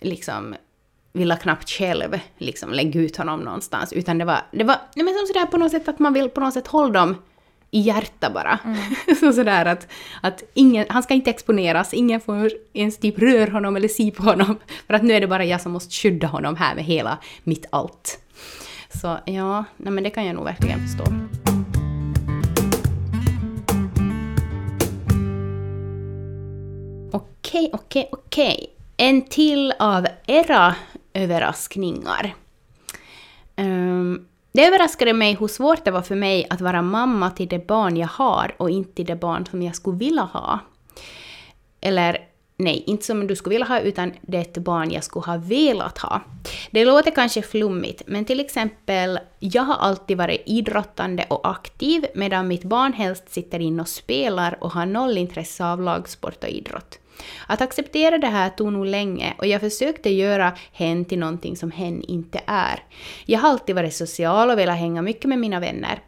liksom 0.01 0.55
ville 1.13 1.38
knappt 1.38 1.70
själv 1.70 2.20
liksom 2.38 2.74
lägga 2.74 3.00
ut 3.00 3.17
honom 3.17 3.39
någonstans, 3.39 3.93
utan 3.93 4.17
det 4.17 4.25
var, 4.25 4.41
det 4.51 4.63
var 4.63 4.77
nej 4.96 5.05
men 5.05 5.13
som 5.13 5.27
sådär 5.27 5.46
på 5.46 5.58
något 5.58 5.72
sätt 5.72 5.88
att 5.88 6.00
man 6.00 6.13
vill 6.13 6.29
på 6.29 6.41
något 6.41 6.53
sätt 6.53 6.67
hålla 6.67 7.00
dem 7.00 7.15
i 7.72 7.80
hjärta 7.80 8.30
bara. 8.30 8.60
Mm. 8.63 8.78
så 9.20 9.34
sådär 9.34 9.66
att, 9.66 9.88
att 10.22 10.44
ingen, 10.54 10.86
han 10.90 11.04
ska 11.04 11.13
inte 11.13 11.30
exponeras, 11.30 11.94
ingen 11.94 12.22
får 12.22 12.51
ens 12.74 12.98
typ 12.98 13.20
röra 13.20 13.51
honom 13.51 13.75
eller 13.75 13.88
se 13.88 14.12
på 14.12 14.24
honom. 14.24 14.56
För 14.88 14.94
att 14.94 15.04
nu 15.04 15.13
är 15.13 15.22
det 15.22 15.28
bara 15.28 15.46
jag 15.46 15.62
som 15.62 15.72
måste 15.72 15.96
skydda 15.96 16.28
honom 16.28 16.56
här 16.56 16.75
med 16.75 16.84
hela 16.84 17.18
mitt 17.44 17.66
allt. 17.70 18.20
Så 19.01 19.18
ja, 19.25 19.66
nej 19.78 19.94
men 19.94 20.04
det 20.04 20.10
kan 20.10 20.25
jag 20.25 20.36
nog 20.36 20.46
verkligen 20.46 20.80
förstå. 20.80 21.04
Okej, 27.12 27.70
okej, 27.74 28.10
okej. 28.12 28.68
En 28.98 29.22
till 29.22 29.74
av 29.80 30.08
era 30.28 30.75
överraskningar. 31.13 32.36
Um, 33.56 34.25
det 34.51 34.65
överraskade 34.65 35.13
mig 35.13 35.36
hur 35.39 35.48
svårt 35.48 35.86
det 35.86 35.91
var 35.91 36.01
för 36.01 36.15
mig 36.15 36.48
att 36.50 36.62
vara 36.62 36.81
mamma 36.81 37.31
till 37.31 37.48
det 37.48 37.67
barn 37.67 37.98
jag 37.98 38.08
har 38.08 38.55
och 38.58 38.70
inte 38.70 38.93
till 38.93 39.05
det 39.05 39.15
barn 39.15 39.46
som 39.46 39.62
jag 39.62 39.75
skulle 39.75 39.98
vilja 39.98 40.24
ha. 40.24 40.60
Eller 41.81 42.17
nej, 42.58 42.84
inte 42.88 43.05
som 43.05 43.27
du 43.27 43.36
skulle 43.36 43.53
vilja 43.53 43.67
ha, 43.67 43.79
utan 43.79 44.13
det 44.22 44.38
är 44.38 44.41
ett 44.41 44.58
barn 44.58 44.91
jag 44.91 45.03
skulle 45.03 45.25
ha 45.25 45.38
velat 45.38 45.98
ha. 45.98 46.22
Det 46.72 46.86
låter 46.86 47.12
kanske 47.12 47.41
flummigt, 47.41 48.01
men 48.05 48.25
till 48.25 48.39
exempel, 48.39 49.20
jag 49.39 49.63
har 49.63 49.75
alltid 49.75 50.17
varit 50.17 50.43
idrottande 50.46 51.25
och 51.29 51.50
aktiv, 51.50 52.05
medan 52.15 52.48
mitt 52.48 52.63
barn 52.63 52.93
helst 52.93 53.34
sitter 53.34 53.60
in 53.60 53.79
och 53.79 53.88
spelar 53.88 54.63
och 54.63 54.72
har 54.72 54.86
noll 54.86 55.17
intresse 55.17 55.65
av 55.65 55.81
lagsport 55.81 56.43
och 56.43 56.50
idrott. 56.50 57.00
Att 57.48 57.62
acceptera 57.62 58.18
det 58.18 58.27
här 58.27 58.50
tog 58.50 58.74
nog 58.74 58.86
länge 58.86 59.34
och 59.38 59.48
jag 59.48 59.62
försökte 59.62 60.10
göra 60.10 60.58
hen 60.72 61.06
till 61.06 61.20
någonting 61.20 61.58
som 61.58 61.72
hen 61.72 62.03
inte 62.03 62.41
är. 62.46 62.84
Jag 63.25 63.39
har 63.39 63.50
alltid 63.50 63.75
varit 63.75 63.94
social 63.94 64.50
och 64.50 64.58
velat 64.58 64.77
hänga 64.77 65.01
mycket 65.01 65.30
med 65.30 65.39
mina 65.39 65.60
vänner. 65.60 66.00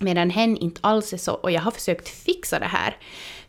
Medan 0.00 0.30
hen 0.30 0.56
inte 0.56 0.80
alls 0.82 1.12
är 1.12 1.16
så 1.16 1.34
och 1.34 1.50
jag 1.50 1.60
har 1.60 1.70
försökt 1.70 2.08
fixa 2.08 2.58
det 2.58 2.66
här. 2.66 2.96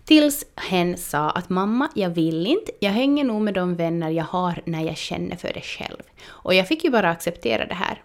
Tills 0.06 0.46
hen 0.56 0.98
sa 0.98 1.30
att 1.30 1.50
mamma, 1.50 1.90
jag 1.96 2.10
vill 2.10 2.48
inte, 2.48 2.72
jag 2.80 2.92
hänger 2.92 3.24
nog 3.24 3.42
med 3.42 3.54
de 3.54 3.76
vänner 3.76 4.10
jag 4.10 4.24
har 4.24 4.62
när 4.66 4.84
jag 4.84 4.98
känner 4.98 5.36
för 5.36 5.54
det 5.54 5.62
själv. 5.62 6.02
Och 6.28 6.54
jag 6.54 6.68
fick 6.68 6.84
ju 6.84 6.90
bara 6.90 7.10
acceptera 7.10 7.66
det 7.66 7.74
här. 7.74 8.02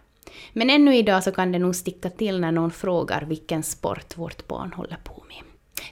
Men 0.52 0.70
ännu 0.70 0.96
idag 0.96 1.24
så 1.24 1.32
kan 1.32 1.52
det 1.52 1.58
nog 1.58 1.76
sticka 1.76 2.10
till 2.10 2.40
när 2.40 2.52
någon 2.52 2.70
frågar 2.70 3.22
vilken 3.22 3.62
sport 3.62 4.16
vårt 4.16 4.48
barn 4.48 4.72
håller 4.72 4.98
på 5.04 5.24
med. 5.28 5.42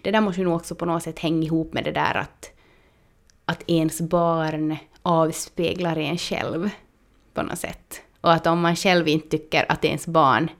det 0.02 0.10
där 0.10 0.20
måste 0.20 0.40
ju 0.40 0.44
nog 0.44 0.56
också 0.56 0.74
på 0.74 0.84
något 0.84 1.02
sätt 1.02 1.18
hänga 1.18 1.42
ihop 1.42 1.72
med 1.72 1.84
det 1.84 1.92
där 1.92 2.14
att, 2.14 2.50
att 3.50 3.62
ens 3.66 4.00
barn 4.00 4.76
avspeglar 5.02 5.98
en 5.98 6.18
själv 6.18 6.70
på 7.34 7.42
något 7.42 7.58
sätt. 7.58 8.02
Och 8.20 8.32
att 8.32 8.46
om 8.46 8.60
man 8.60 8.76
själv 8.76 9.08
inte 9.08 9.28
tycker 9.28 9.72
att 9.72 9.84
ens 9.84 10.06
barn 10.06 10.50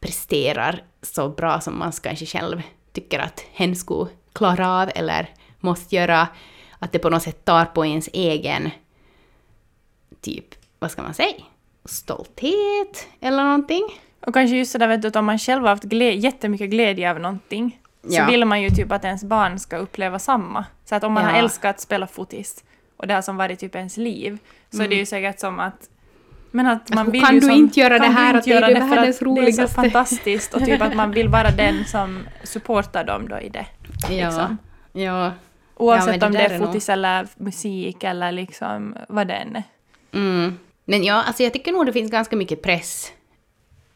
presterar 0.00 0.84
så 1.02 1.28
bra 1.28 1.60
som 1.60 1.78
man 1.78 1.92
kanske 1.92 2.26
själv 2.26 2.62
tycker 2.92 3.18
att 3.18 3.44
hen 3.52 3.76
skulle 3.76 4.10
klara 4.32 4.82
av 4.82 4.90
eller 4.94 5.28
måste 5.60 5.96
göra, 5.96 6.28
att 6.78 6.92
det 6.92 6.98
på 6.98 7.10
något 7.10 7.22
sätt 7.22 7.44
tar 7.44 7.64
på 7.64 7.86
ens 7.86 8.08
egen, 8.12 8.70
typ, 10.20 10.54
vad 10.78 10.90
ska 10.90 11.02
man 11.02 11.14
säga, 11.14 11.42
stolthet 11.84 13.08
eller 13.20 13.44
någonting. 13.44 13.84
Och 14.26 14.34
kanske 14.34 14.56
just 14.56 14.72
sådär 14.72 14.88
vet 14.88 15.02
du, 15.02 15.08
att 15.08 15.16
om 15.16 15.24
man 15.24 15.38
själv 15.38 15.62
har 15.62 15.68
haft 15.68 15.84
glä 15.84 16.10
jättemycket 16.10 16.70
glädje 16.70 17.10
av 17.10 17.20
någonting 17.20 17.80
så 18.08 18.14
Ja. 18.14 18.26
vill 18.26 18.44
man 18.44 18.62
ju 18.62 18.70
typ 18.70 18.92
att 18.92 19.04
ens 19.04 19.24
barn 19.24 19.58
ska 19.58 19.76
uppleva 19.76 20.18
samma. 20.18 20.64
Så 20.84 20.94
att 20.94 21.04
om 21.04 21.12
man 21.12 21.24
har 21.24 21.32
Ja. 21.32 21.38
älskat 21.38 21.70
att 21.74 21.80
spela 21.80 22.06
fotis 22.06 22.64
och 22.96 23.06
det 23.06 23.14
har 23.14 23.22
som 23.22 23.36
varit 23.36 23.58
typ 23.58 23.74
ens 23.76 23.96
liv 23.96 24.38
så 24.70 24.82
är 24.82 24.88
det 24.88 24.94
ju 24.94 25.06
säkert 25.06 25.40
som 25.40 25.60
att 25.60 25.88
men 26.50 26.66
att 26.66 26.94
man 26.94 27.06
hur 27.06 27.12
vill 27.12 27.22
kan 27.24 27.34
ju 27.34 27.40
du 27.40 27.46
som, 27.46 27.54
inte 27.56 27.80
göra 27.80 27.98
det 27.98 28.06
här, 28.06 28.34
att 28.34 28.44
det 28.44 28.50
göra 28.50 28.66
det 28.66 28.74
för 28.76 28.82
att 28.82 28.90
världens 28.90 29.18
Det 29.18 29.22
är 29.24 29.26
roligaste? 29.26 29.68
så 29.68 29.74
fantastiskt 29.74 30.54
och 30.54 30.64
typ 30.64 30.82
att 30.82 30.94
man 30.94 31.10
vill 31.10 31.28
vara 31.28 31.50
den 31.50 31.84
som 31.84 32.26
supportar 32.42 33.04
dem 33.04 33.28
då 33.28 33.38
i 33.40 33.48
det. 33.48 33.66
Ja. 34.10 34.26
Liksom. 34.26 34.58
Ja. 34.92 35.32
Oavsett 35.74 36.10
men 36.10 36.20
det 36.20 36.26
om 36.26 36.32
det 36.32 36.38
är 36.40 36.50
är 36.50 36.58
nog- 36.58 36.66
fotis 36.68 36.88
eller 36.88 37.26
musik 37.36 38.04
eller 38.04 38.32
liksom 38.32 38.96
vad 39.08 39.26
det 39.28 39.34
än 39.34 39.56
är. 39.56 39.62
Mm. 40.12 40.58
Men 40.84 41.04
ja, 41.04 41.22
alltså 41.22 41.42
jag 41.42 41.52
tycker 41.52 41.72
nog 41.72 41.86
det 41.86 41.92
finns 41.92 42.10
ganska 42.10 42.36
mycket 42.36 42.62
press 42.62 43.12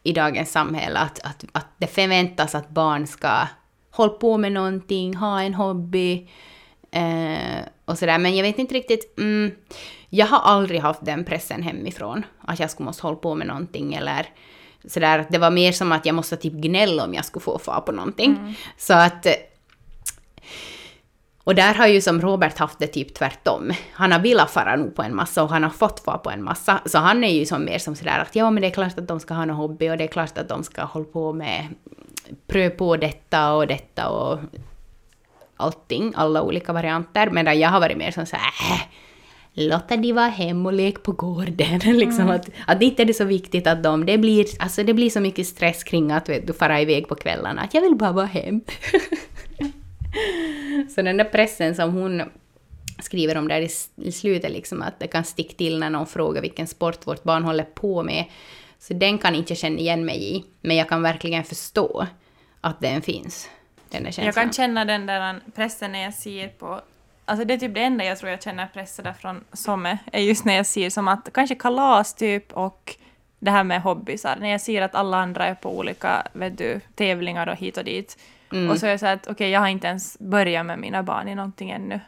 i 0.02 0.12
dagens 0.12 0.52
samhälle 0.52 0.98
att, 0.98 1.20
att, 1.24 1.44
att 1.52 1.66
det 1.78 1.86
förväntas 1.86 2.54
att 2.54 2.68
barn 2.68 3.06
ska 3.06 3.46
hålla 3.90 4.12
på 4.12 4.36
med 4.36 4.52
någonting, 4.52 5.16
ha 5.16 5.42
en 5.42 5.54
hobby 5.54 6.28
eh, 6.90 7.64
och 7.84 7.98
sådär. 7.98 8.18
Men 8.18 8.36
jag 8.36 8.42
vet 8.42 8.58
inte 8.58 8.74
riktigt, 8.74 9.18
mm, 9.18 9.50
jag 10.08 10.26
har 10.26 10.38
aldrig 10.38 10.80
haft 10.80 11.04
den 11.04 11.24
pressen 11.24 11.62
hemifrån, 11.62 12.24
att 12.40 12.60
jag 12.60 12.70
skulle 12.70 12.84
måste 12.84 13.02
hålla 13.02 13.16
på 13.16 13.34
med 13.34 13.46
någonting 13.46 13.94
eller 13.94 14.26
sådär. 14.84 15.26
Det 15.30 15.38
var 15.38 15.50
mer 15.50 15.72
som 15.72 15.92
att 15.92 16.06
jag 16.06 16.14
måste 16.14 16.36
typ 16.36 16.52
gnälla 16.52 17.04
om 17.04 17.14
jag 17.14 17.24
skulle 17.24 17.42
få 17.42 17.58
fara 17.58 17.80
på 17.80 17.92
någonting. 17.92 18.56
Så 18.76 18.94
att 18.94 19.26
och 21.44 21.54
där 21.54 21.74
har 21.74 21.86
ju 21.86 22.00
som 22.00 22.20
Robert 22.20 22.58
haft 22.58 22.78
det 22.78 22.86
typ 22.86 23.14
tvärtom. 23.14 23.72
Han 23.92 24.12
har 24.12 24.18
velat 24.18 24.50
fara 24.50 24.76
nog 24.76 24.94
på 24.94 25.02
en 25.02 25.16
massa 25.16 25.42
och 25.42 25.50
han 25.50 25.62
har 25.62 25.70
fått 25.70 26.00
fara 26.00 26.18
på 26.18 26.30
en 26.30 26.42
massa. 26.44 26.80
Så 26.86 26.98
han 26.98 27.24
är 27.24 27.32
ju 27.32 27.46
som 27.46 27.64
mer 27.64 27.78
som 27.78 27.96
sådär 27.96 28.18
att 28.18 28.36
ja 28.36 28.50
men 28.50 28.60
det 28.60 28.66
är 28.66 28.70
klart 28.70 28.98
att 28.98 29.08
de 29.08 29.20
ska 29.20 29.34
ha 29.34 29.42
en 29.42 29.50
hobby 29.50 29.90
och 29.90 29.96
det 29.96 30.04
är 30.04 30.08
klart 30.08 30.38
att 30.38 30.48
de 30.48 30.64
ska 30.64 30.82
hålla 30.82 31.04
på 31.04 31.32
med 31.32 31.68
pröva 32.46 32.74
på 32.74 32.96
detta 32.96 33.52
och 33.52 33.66
detta 33.66 34.08
och 34.08 34.38
allting, 35.56 36.12
alla 36.16 36.42
olika 36.42 36.72
varianter. 36.72 37.30
Medan 37.30 37.58
jag 37.58 37.68
har 37.68 37.80
varit 37.80 37.96
mer 37.96 38.10
som 38.10 38.26
såhär 38.26 38.52
äh, 38.72 38.80
låta 39.54 39.96
de 39.96 40.12
vara 40.12 40.28
hem 40.28 40.66
och 40.66 40.72
leka 40.72 41.00
på 41.00 41.12
gården. 41.12 41.78
liksom 41.84 42.30
att, 42.30 42.48
att 42.66 42.82
inte 42.82 43.02
är 43.02 43.06
det 43.06 43.14
så 43.14 43.24
viktigt 43.24 43.66
att 43.66 43.82
de, 43.82 44.06
det 44.06 44.18
blir, 44.18 44.46
alltså 44.58 44.82
det 44.82 44.94
blir 44.94 45.10
så 45.10 45.20
mycket 45.20 45.46
stress 45.46 45.84
kring 45.84 46.12
att 46.12 46.28
vet, 46.28 46.46
du 46.46 46.52
fara 46.52 46.80
iväg 46.80 47.08
på 47.08 47.14
kvällarna. 47.14 47.62
Att 47.62 47.74
jag 47.74 47.82
vill 47.82 47.96
bara 47.96 48.12
vara 48.12 48.26
hem. 48.26 48.60
Så 50.94 51.02
den 51.02 51.16
där 51.16 51.24
pressen 51.24 51.74
som 51.74 51.92
hon 51.92 52.22
skriver 52.98 53.36
om 53.36 53.48
där 53.48 53.68
i 53.96 54.12
slutet, 54.12 54.50
liksom 54.50 54.82
att 54.82 55.00
det 55.00 55.06
kan 55.06 55.24
sticka 55.24 55.54
till 55.56 55.78
när 55.78 55.90
någon 55.90 56.06
frågar 56.06 56.42
vilken 56.42 56.66
sport 56.66 57.06
vårt 57.06 57.22
barn 57.22 57.44
håller 57.44 57.64
på 57.64 58.02
med. 58.02 58.24
Så 58.80 58.94
den 58.94 59.18
kan 59.18 59.34
inte 59.34 59.52
jag 59.52 59.58
känna 59.58 59.78
igen 59.78 60.04
mig 60.04 60.36
i, 60.36 60.44
men 60.60 60.76
jag 60.76 60.88
kan 60.88 61.02
verkligen 61.02 61.44
förstå 61.44 62.06
att 62.60 62.80
den 62.80 63.02
finns. 63.02 63.48
Den 63.88 64.02
där 64.02 64.10
känslan. 64.10 64.26
Jag 64.26 64.34
kan 64.34 64.52
känna 64.52 64.84
den 64.84 65.06
där 65.06 65.40
pressen 65.54 65.92
när 65.92 66.02
jag 66.02 66.14
ser 66.14 66.48
på... 66.48 66.80
Alltså 67.24 67.44
det 67.44 67.54
är 67.54 67.58
typ 67.58 67.74
det 67.74 67.82
enda 67.82 68.04
jag 68.04 68.18
tror 68.18 68.30
jag 68.30 68.42
känner 68.42 68.66
press 68.66 69.00
där 69.04 69.12
från 69.12 69.44
Somme, 69.52 69.98
är 70.12 70.20
just 70.20 70.44
när 70.44 70.54
jag 70.54 70.66
ser 70.66 70.90
som 70.90 71.08
att 71.08 71.28
kanske 71.32 71.54
kalas 71.54 72.14
typ 72.14 72.52
och 72.52 72.96
det 73.38 73.50
här 73.50 73.64
med 73.64 73.82
hobbysar. 73.82 74.36
När 74.40 74.48
jag 74.48 74.60
ser 74.60 74.82
att 74.82 74.94
alla 74.94 75.16
andra 75.16 75.46
är 75.46 75.54
på 75.54 75.78
olika 75.78 76.26
vet 76.32 76.58
du, 76.58 76.80
tävlingar 76.94 77.46
och 77.46 77.56
hit 77.56 77.76
och 77.76 77.84
dit. 77.84 78.18
Mm. 78.52 78.70
Och 78.70 78.78
så 78.78 78.86
är 78.86 78.90
jag 78.90 79.00
så 79.00 79.06
att 79.06 79.26
okej, 79.26 79.50
jag 79.50 79.60
har 79.60 79.68
inte 79.68 79.86
ens 79.86 80.18
börjat 80.18 80.66
med 80.66 80.78
mina 80.78 81.02
barn 81.02 81.28
i 81.28 81.34
någonting 81.34 81.70
ännu. 81.70 82.00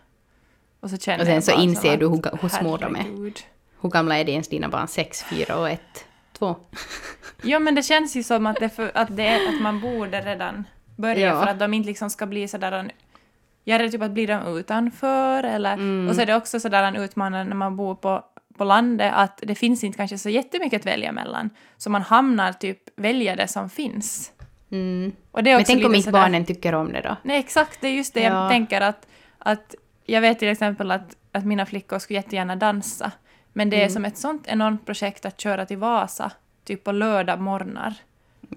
Och 0.81 0.91
så 0.91 0.99
känner 0.99 1.21
Och 1.21 1.27
sen 1.27 1.43
så 1.43 1.51
som 1.51 1.61
inser 1.61 1.97
du 1.97 2.09
hur, 2.09 2.39
hur 2.41 2.49
små 2.49 2.77
de 2.77 2.97
är. 2.97 3.33
Hur 3.81 3.91
gamla 3.91 4.19
är 4.19 4.25
det 4.25 4.33
ens 4.33 4.49
dina 4.49 4.69
barn? 4.69 4.89
Sex, 4.89 5.23
fyra 5.23 5.57
och 5.57 5.69
ett, 5.69 6.05
två? 6.33 6.57
Ja, 7.43 7.59
men 7.59 7.75
det 7.75 7.83
känns 7.83 8.17
ju 8.17 8.23
som 8.23 8.47
att, 8.47 8.57
det 8.61 8.69
för, 8.69 8.91
att, 8.95 9.17
det, 9.17 9.49
att 9.49 9.61
man 9.63 9.81
borde 9.81 10.21
redan 10.21 10.65
börja 10.97 11.27
Ja. 11.29 11.43
för 11.43 11.51
att 11.51 11.59
de 11.59 11.75
inte 11.75 11.87
liksom 11.89 12.11
ska 12.11 12.27
bli 12.27 12.49
sådär... 12.49 12.91
Jag 13.65 13.75
är 13.75 13.79
rädd 13.79 13.93
typ 13.93 14.03
att 14.03 14.11
bli 14.11 14.27
de 14.27 14.57
utanför 14.59 15.45
eller... 15.45 15.73
Mm. 15.73 16.09
Och 16.09 16.15
så 16.15 16.21
är 16.23 16.27
det 16.27 16.35
också 16.37 16.61
sådär 16.61 16.83
en 16.83 16.97
utmanande 16.97 17.45
när 17.45 17.57
man 17.57 17.77
bor 17.77 17.95
på, 17.95 18.25
på 18.59 18.65
landet 18.65 19.13
att 19.17 19.41
det 19.43 19.55
finns 19.55 19.85
inte 19.85 19.97
kanske 19.97 20.19
så 20.19 20.29
jättemycket 20.29 20.81
att 20.81 20.87
välja 20.87 21.13
mellan. 21.13 21.51
Så 21.77 21.91
man 21.91 22.03
hamnar 22.03 22.53
typ 22.53 22.79
välja 22.97 23.37
det 23.37 23.49
som 23.49 23.71
finns. 23.71 24.33
Mm. 24.71 25.13
Och 25.31 25.43
det 25.43 25.51
är 25.51 25.55
Men 25.55 25.61
också 25.63 25.73
tänk 25.73 25.87
om 25.87 25.95
inte 25.95 26.05
sådär- 26.11 26.21
barnen 26.23 26.45
tycker 26.47 26.75
om 26.75 26.93
det 26.93 27.01
då? 27.01 27.17
Nej, 27.23 27.39
exakt. 27.39 27.81
Det 27.81 27.89
är 27.89 27.93
just 27.93 28.15
det 28.15 28.21
Ja. 28.23 28.43
jag 28.43 28.51
tänker 28.51 28.81
att, 28.81 29.07
att... 29.39 29.75
Jag 30.07 30.21
vet 30.21 30.39
till 30.39 30.49
exempel 30.49 30.91
att, 30.91 31.17
att 31.33 31.45
mina 31.45 31.67
flickor 31.67 31.99
skulle 31.99 32.19
jättegärna 32.19 32.57
dansa. 32.57 33.13
Men 33.53 33.71
det 33.71 33.77
är 33.77 33.81
Mm. 33.81 33.91
som 33.91 34.05
ett 34.05 34.19
sånt 34.19 34.45
enormt 34.47 34.87
projekt 34.87 35.25
att 35.27 35.41
köra 35.41 35.67
till 35.67 35.77
Vasa, 35.79 36.31
typ 36.65 36.85
på 36.85 36.93
lördag 36.93 37.41
morgnar. 37.41 37.95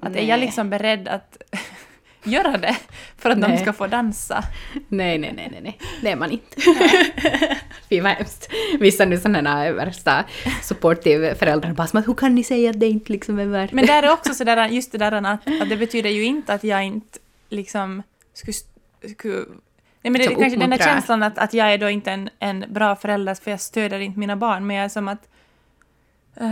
Att 0.02 0.16
är 0.16 0.22
jag 0.24 0.40
liksom 0.40 0.70
beredd 0.70 1.08
att 1.08 1.38
göra 2.24 2.58
det 2.58 2.76
för 3.18 3.30
att 3.30 3.42
de 3.42 3.48
Nej. 3.48 3.58
ska 3.58 3.74
få 3.74 3.88
dansa? 3.88 4.44
Nej, 4.88 5.18
nej, 5.18 5.34
nej, 5.36 5.48
nej, 5.52 5.62
nej. 5.64 5.80
Det 6.02 6.12
är 6.12 6.16
man 6.16 6.32
inte. 6.32 6.62
Fy 7.90 8.02
vad 8.02 8.12
hemskt. 8.12 8.50
Vissa 8.80 9.06
nu 9.06 9.18
sådana 9.18 9.72
värsta 9.72 10.26
supportive 10.62 11.36
föräldrar 11.36 11.74
bara 11.74 11.88
som 11.88 12.00
att 12.00 12.08
hur 12.08 12.14
kan 12.14 12.36
ni 12.36 12.44
säga 12.44 12.70
att 12.70 12.80
det 12.80 12.88
inte 12.88 13.12
liksom 13.12 13.40
är 13.40 13.46
värt 13.46 13.72
Men 13.72 13.86
där 13.86 14.04
är 14.04 14.12
också 14.12 14.34
sådär, 14.34 14.68
just 14.68 14.92
det 14.92 14.98
där 14.98 15.12
att, 15.12 15.26
att 15.62 15.70
det 15.70 15.78
betyder 15.78 16.10
ju 16.10 16.24
inte 16.24 16.54
att 16.54 16.64
jag 16.64 16.84
inte 16.86 17.20
liksom 17.50 18.04
skulle... 18.34 18.54
skulle 19.18 19.46
Nej, 20.06 20.12
men 20.12 20.20
det 20.20 20.26
är 20.26 20.30
Som 20.30 20.41
kanske 20.41 20.60
den 20.60 20.70
där 20.70 20.78
känslan 20.78 21.24
att, 21.24 21.38
att 21.38 21.54
jag 21.54 21.74
är 21.74 21.78
då 21.78 21.89
inte 21.89 22.12
en, 22.12 22.30
en 22.39 22.65
bra 22.70 22.96
förälder 22.96 23.36
för 23.36 23.52
jag 23.52 23.62
stöder 23.62 24.00
inte 24.00 24.20
mina 24.20 24.36
barn, 24.36 24.68
men 24.68 24.76
jag 24.76 24.86
är 24.86 24.89
som 24.89 25.08
att... 25.08 25.28
eh, 26.36 26.48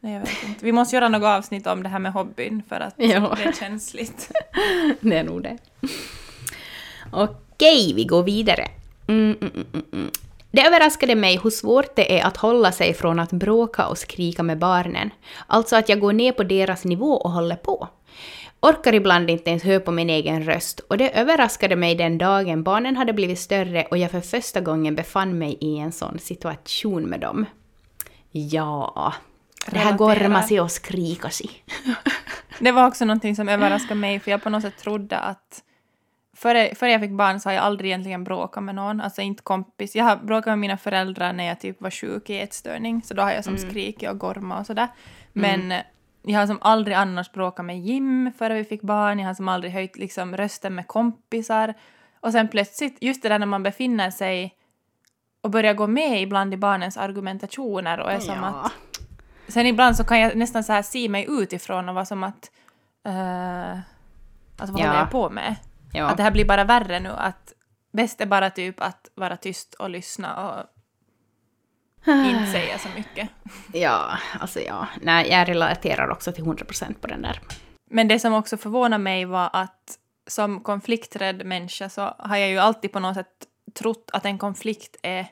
nej, 0.00 0.12
jag 0.14 0.20
vet 0.20 0.44
inte. 0.48 0.64
Vi 0.64 0.72
måste 0.72 0.96
göra 0.96 1.08
något 1.08 1.22
avsnitt 1.24 1.66
om 1.66 1.82
det 1.82 1.88
här 1.88 1.98
med 1.98 2.12
hobbyn 2.12 2.62
för 2.68 2.80
att 2.80 2.94
Ja. 2.96 3.36
det 3.36 3.48
är 3.48 3.52
känsligt. 3.52 4.30
Det 5.00 5.16
är 5.16 5.24
nog 5.24 5.42
det. 5.42 5.58
Okej, 7.12 7.92
vi 7.94 8.04
går 8.04 8.22
vidare. 8.22 8.68
Mm, 9.06 9.36
mm, 9.40 9.52
mm, 9.54 9.66
mm, 9.72 9.84
mm. 9.92 10.10
Det 10.50 10.66
överraskade 10.66 11.14
mig 11.14 11.40
hur 11.42 11.50
svårt 11.50 11.96
det 11.96 12.18
är 12.20 12.24
att 12.26 12.36
hålla 12.36 12.72
sig 12.72 12.94
från 12.94 13.20
att 13.20 13.32
bråka 13.32 13.86
och 13.86 13.98
skrika 13.98 14.42
med 14.42 14.58
barnen. 14.58 15.10
Alltså 15.46 15.76
att 15.76 15.88
jag 15.88 16.00
går 16.00 16.12
ner 16.12 16.32
på 16.32 16.42
deras 16.42 16.84
nivå 16.84 17.12
och 17.16 17.30
håller 17.30 17.56
på. 17.56 17.88
Orkar 18.64 18.94
ibland 18.94 19.30
inte 19.30 19.50
ens 19.50 19.62
höra 19.62 19.80
på 19.80 19.90
min 19.90 20.10
egen 20.10 20.42
röst 20.42 20.80
och 20.80 20.98
det 20.98 21.18
överraskade 21.18 21.76
mig 21.76 21.94
den 21.94 22.18
dagen 22.18 22.62
barnen 22.62 22.96
hade 22.96 23.12
blivit 23.12 23.38
större 23.38 23.84
och 23.84 23.98
jag 23.98 24.10
för 24.10 24.20
första 24.20 24.60
gången 24.60 24.94
befann 24.94 25.38
mig 25.38 25.58
i 25.60 25.78
en 25.78 25.92
sån 25.92 26.18
situation 26.18 27.02
med 27.02 27.20
dem. 27.20 27.46
Ja, 28.30 29.14
det 29.70 29.78
här 29.78 29.96
gormar 29.96 30.42
sig 30.42 30.60
och 30.60 30.70
skrika 30.70 31.30
sig. 31.30 31.50
Det 32.58 32.72
var 32.72 32.86
också 32.86 33.04
någonting 33.04 33.36
som 33.36 33.48
överraskade 33.48 34.00
mig, 34.00 34.20
för 34.20 34.30
jag 34.30 34.42
på 34.42 34.50
något 34.50 34.62
sätt 34.62 34.78
trodde 34.78 35.18
att... 35.18 35.62
Före, 36.36 36.74
före 36.74 36.92
jag 36.92 37.00
fick 37.00 37.10
barn 37.10 37.40
så 37.40 37.48
har 37.48 37.54
jag 37.54 37.64
aldrig 37.64 37.90
egentligen 37.90 38.24
bråkat 38.24 38.62
med 38.62 38.74
någon, 38.74 39.00
alltså 39.00 39.22
inte 39.22 39.42
kompis. 39.42 39.96
Jag 39.96 40.04
har 40.04 40.16
bråkat 40.16 40.46
med 40.46 40.58
mina 40.58 40.76
föräldrar 40.76 41.32
när 41.32 41.44
jag 41.44 41.60
typ 41.60 41.80
var 41.80 41.90
sjuk 41.90 42.30
i 42.30 42.40
ätstörning, 42.40 43.02
så 43.02 43.14
då 43.14 43.22
har 43.22 43.30
jag 43.30 43.44
som 43.44 43.58
skrikit 43.58 44.10
och 44.10 44.18
gormat 44.18 44.60
och 44.60 44.66
sådär. 44.66 44.88
Men 45.32 45.74
jag 46.24 46.40
har 46.40 46.46
som 46.46 46.58
aldrig 46.60 46.96
annars 46.96 47.32
bråkat 47.32 47.64
med 47.64 47.80
Jim 47.80 48.32
före 48.38 48.54
vi 48.54 48.64
fick 48.64 48.82
barn, 48.82 49.18
jag 49.18 49.26
har 49.26 49.34
som 49.34 49.48
aldrig 49.48 49.72
höjt 49.72 49.96
liksom 49.96 50.36
rösten 50.36 50.74
med 50.74 50.86
kompisar. 50.86 51.74
Och 52.20 52.32
sen 52.32 52.48
plötsligt, 52.48 52.96
just 53.00 53.22
det 53.22 53.28
där 53.28 53.38
när 53.38 53.46
man 53.46 53.62
befinner 53.62 54.10
sig 54.10 54.54
och 55.40 55.50
börjar 55.50 55.74
gå 55.74 55.86
med 55.86 56.22
ibland 56.22 56.54
i 56.54 56.56
barnens 56.56 56.96
argumentationer 56.96 58.00
och 58.00 58.12
är 58.12 58.20
som 58.20 58.44
att 58.44 58.72
Sen 59.48 59.66
ibland 59.66 59.96
så 59.96 60.04
kan 60.04 60.20
jag 60.20 60.36
nästan 60.36 60.64
så 60.64 60.72
här 60.72 60.82
se 60.82 61.08
mig 61.08 61.26
utifrån 61.28 61.88
och 61.88 61.94
vara 61.94 62.04
som 62.04 62.24
att... 62.24 62.50
Uh, 63.08 63.78
alltså 64.56 64.72
vad 64.72 64.80
Ja. 64.80 64.86
håller 64.86 65.00
jag 65.00 65.10
på 65.10 65.30
med? 65.30 65.56
Ja. 65.92 66.06
Att 66.06 66.16
det 66.16 66.22
här 66.22 66.30
blir 66.30 66.44
bara 66.44 66.64
värre 66.64 67.00
nu. 67.00 67.08
Att 67.08 67.52
bäst 67.92 68.20
är 68.20 68.26
bara 68.26 68.50
typ 68.50 68.80
att 68.80 69.08
vara 69.14 69.36
tyst 69.36 69.74
och 69.74 69.90
lyssna 69.90 70.48
och 70.48 70.66
inte 72.06 72.46
säga 72.52 72.78
så 72.78 72.88
mycket. 72.96 73.28
Ja, 73.72 74.18
alltså 74.40 74.60
ja. 74.60 74.86
Nej, 75.02 75.28
jag 75.30 75.48
relaterar 75.48 76.08
också 76.08 76.32
till 76.32 76.44
100% 76.44 76.94
på 77.00 77.06
den 77.06 77.22
där. 77.22 77.40
Men 77.90 78.08
det 78.08 78.18
som 78.18 78.34
också 78.34 78.56
förvånar 78.56 78.98
mig 78.98 79.24
var 79.24 79.50
att 79.52 79.98
som 80.26 80.60
konflikträdd 80.60 81.46
människa 81.46 81.88
så 81.88 82.14
har 82.18 82.36
jag 82.36 82.48
ju 82.48 82.58
alltid 82.58 82.92
på 82.92 83.00
något 83.00 83.14
sätt 83.14 83.26
trott 83.74 84.10
att 84.12 84.24
en 84.24 84.38
konflikt 84.38 84.96
är 85.02 85.26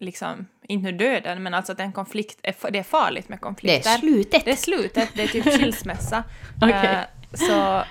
liksom, 0.00 0.46
inte 0.68 0.92
nu 0.92 0.98
döden, 0.98 1.42
men 1.42 1.54
alltså 1.54 1.72
att 1.72 1.80
en 1.80 1.92
konflikt 1.92 2.38
är, 2.42 2.70
det 2.70 2.78
är 2.78 2.82
farligt 2.82 3.28
med 3.28 3.38
Det 3.38 3.42
konflikter. 3.42 3.90
är 3.90 3.98
slutet. 3.98 4.44
Det 4.44 4.50
är 4.52 4.56
slutet, 4.56 5.08
det 5.14 5.22
är 5.22 5.28
typ 5.28 5.44
skilsmässa. 5.58 6.24
Okej. 6.62 6.72
Eh, 6.72 7.00
så, 7.32 7.82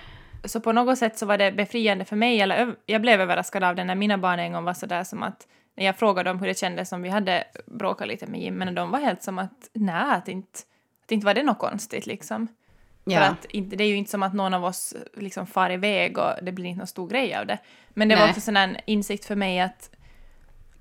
så 0.48 0.60
på 0.60 0.72
något 0.72 0.98
sätt 0.98 1.18
så 1.18 1.26
var 1.26 1.38
det 1.38 1.52
befriande 1.52 2.06
för 2.06 2.16
mig, 2.16 2.42
eller 2.42 2.76
jag 2.86 3.02
blev 3.02 3.22
överraskad 3.22 3.64
av 3.64 3.76
det 3.76 3.84
när 3.84 3.96
mina 3.96 4.18
barn 4.18 4.40
en 4.40 4.54
gång 4.54 4.64
var 4.64 4.74
sådär 4.74 5.04
som 5.04 5.24
att 5.24 5.48
när 5.76 5.86
jag 5.86 5.98
frågade 5.98 6.30
dem 6.30 6.40
hur 6.40 6.48
det 6.48 6.58
kändes 6.58 6.92
om 6.92 7.02
vi 7.02 7.10
hade 7.10 7.44
bråkat 7.66 8.08
lite 8.08 8.28
med 8.28 8.42
Jim, 8.42 8.56
men 8.56 8.76
de 8.76 8.92
var 8.92 9.00
helt 9.00 9.24
som 9.24 9.40
att 9.40 9.70
nej, 9.74 10.16
att 10.16 10.28
inte, 10.28 10.60
att 11.06 11.12
inte 11.12 11.26
var 11.26 11.34
det 11.34 11.44
något 11.44 11.60
konstigt 11.60 12.06
liksom. 12.06 12.48
För 13.04 13.12
Ja. 13.12 13.22
att 13.22 13.46
inte, 13.46 13.76
det 13.76 13.84
är 13.84 13.88
ju 13.88 13.96
inte 13.96 14.12
som 14.12 14.24
att 14.24 14.34
någon 14.34 14.54
av 14.54 14.66
oss 14.66 14.94
liksom 15.18 15.48
far 15.48 15.70
iväg 15.70 16.18
och 16.18 16.32
det 16.42 16.52
blir 16.52 16.66
inte 16.66 16.78
någon 16.78 16.88
stor 16.88 17.08
grej 17.10 17.36
av 17.36 17.46
det. 17.48 17.58
Men 17.90 18.08
det 18.08 18.16
var 18.16 18.22
Nej. 18.22 18.30
också 18.30 18.42
sån 18.42 18.56
här 18.56 18.82
insikt 18.86 19.26
för 19.26 19.36
mig 19.36 19.60
att, 19.60 19.90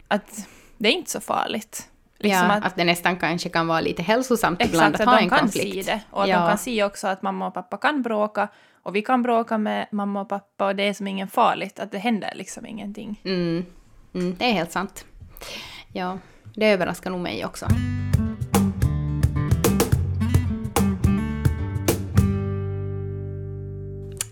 att 0.08 0.46
det 0.78 0.88
är 0.88 0.92
inte 0.92 1.10
så 1.10 1.20
farligt. 1.20 1.88
ja, 2.18 2.22
Liksom 2.28 2.50
att, 2.50 2.76
det 2.76 2.84
nästan 2.84 3.16
kanske 3.16 3.48
kan 3.48 3.66
vara 3.66 3.80
lite 3.80 4.02
hälsosamt 4.02 4.62
ibland 4.64 4.94
Exakt, 4.94 4.94
att 4.94 5.00
att 5.00 5.06
ha 5.14 5.16
de 5.16 5.22
en 5.24 5.30
kan 5.30 5.38
konflikt. 5.38 5.86
se 5.86 5.92
det. 5.92 6.00
Och 6.10 6.22
att 6.22 6.28
Ja. 6.28 6.40
de 6.40 6.48
kan 6.48 6.58
se 6.58 6.84
också 6.84 7.06
att 7.08 7.22
mamma 7.22 7.46
och 7.46 7.54
pappa 7.54 7.76
kan 7.76 8.02
bråka. 8.02 8.48
Och 8.82 8.96
vi 8.96 9.02
kan 9.02 9.22
bråka 9.22 9.58
med 9.58 9.86
mamma 9.92 10.20
och 10.20 10.28
pappa 10.28 10.66
och 10.66 10.76
det 10.76 10.82
är 10.82 10.92
som 10.94 11.06
ingen 11.06 11.28
farligt. 11.28 11.78
Att 11.80 11.90
det 11.92 11.98
händer 11.98 12.32
liksom 12.34 12.66
ingenting. 12.66 13.20
Mm. 13.24 13.66
Mm, 14.14 14.36
det 14.38 14.44
är 14.44 14.52
helt 14.52 14.72
sant. 14.72 15.04
Ja, 15.92 16.18
det 16.54 16.66
överraskar 16.66 17.10
nog 17.10 17.20
mig 17.20 17.44
också. 17.44 17.66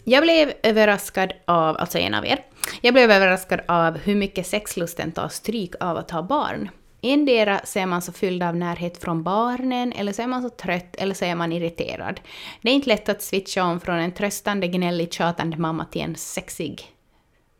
Jag 0.05 0.23
blev 0.23 0.53
överraskad 0.63 1.33
av, 1.45 1.77
alltså 1.77 1.99
en 1.99 2.15
av 2.15 2.27
er, 2.27 2.45
jag 2.81 2.95
blev 2.95 3.11
överraskad 3.11 3.61
av 3.69 3.99
hur 3.99 4.15
mycket 4.15 4.47
sexlusten 4.47 5.13
tar 5.13 5.29
stryk 5.29 5.75
av 5.81 5.97
att 5.97 6.11
ha 6.11 6.23
barn. 6.23 6.69
Endera 7.03 7.61
så 7.65 7.79
är 7.79 7.87
man 7.87 8.03
så 8.03 8.13
fylld 8.13 8.43
av 8.43 8.57
närhet 8.57 9.03
från 9.03 9.23
barnen, 9.23 9.93
eller 9.93 10.13
så 10.13 10.23
är 10.23 10.27
man 10.27 10.43
så 10.43 10.49
trött, 10.49 10.97
eller 10.99 11.15
så 11.15 11.25
är 11.25 11.35
man 11.35 11.53
irriterad. 11.53 12.21
Det 12.63 12.71
är 12.71 12.75
inte 12.75 12.89
lätt 12.89 13.09
att 13.09 13.23
switcha 13.23 13.65
om 13.65 13.81
från 13.81 13.99
en 13.99 14.13
tröstande, 14.13 14.69
gnällig, 14.69 15.13
tjatande 15.13 15.57
mamma 15.57 15.85
till 15.85 16.03
en 16.03 16.17
sexig 16.17 16.83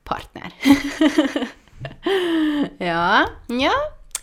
partner. 0.05 0.53
ja, 2.79 3.27
ja, 3.47 3.73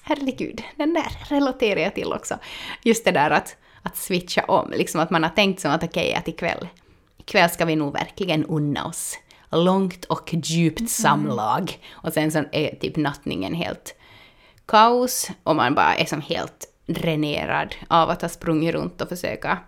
herregud, 0.02 0.64
den 0.76 0.94
där 0.94 1.18
relaterar 1.30 1.80
jag 1.80 1.96
till 1.96 2.14
också. 2.14 2.38
Just 2.84 3.06
det 3.06 3.12
där 3.12 3.32
att, 3.32 3.56
att 3.84 3.98
switcha 3.98 4.44
om, 4.44 4.72
liksom 4.72 5.02
att 5.02 5.10
man 5.10 5.24
har 5.24 5.30
tänkt 5.30 5.60
som 5.60 5.72
att 5.72 5.84
okej, 5.84 6.14
att 6.14 6.28
ikväll, 6.28 6.68
ikväll 7.18 7.50
ska 7.50 7.66
vi 7.66 7.76
nog 7.76 7.94
verkligen 7.94 8.46
unna 8.46 8.86
oss 8.86 9.18
långt 9.52 10.06
och 10.06 10.34
djupt 10.34 10.90
samlag. 10.90 11.80
Och 11.92 12.14
sen 12.14 12.32
så 12.32 12.44
är 12.52 12.76
typ 12.76 12.96
nattningen 12.96 13.54
helt 13.54 13.96
kaos 14.66 15.32
och 15.44 15.56
man 15.56 15.76
bara 15.76 15.96
är 15.96 16.06
som 16.06 16.22
helt 16.22 16.68
dränerad 16.86 17.76
av 17.88 18.10
att 18.10 18.22
ha 18.22 18.30
sprungit 18.30 18.74
runt 18.74 19.02
och 19.02 19.10
försöka 19.10 19.60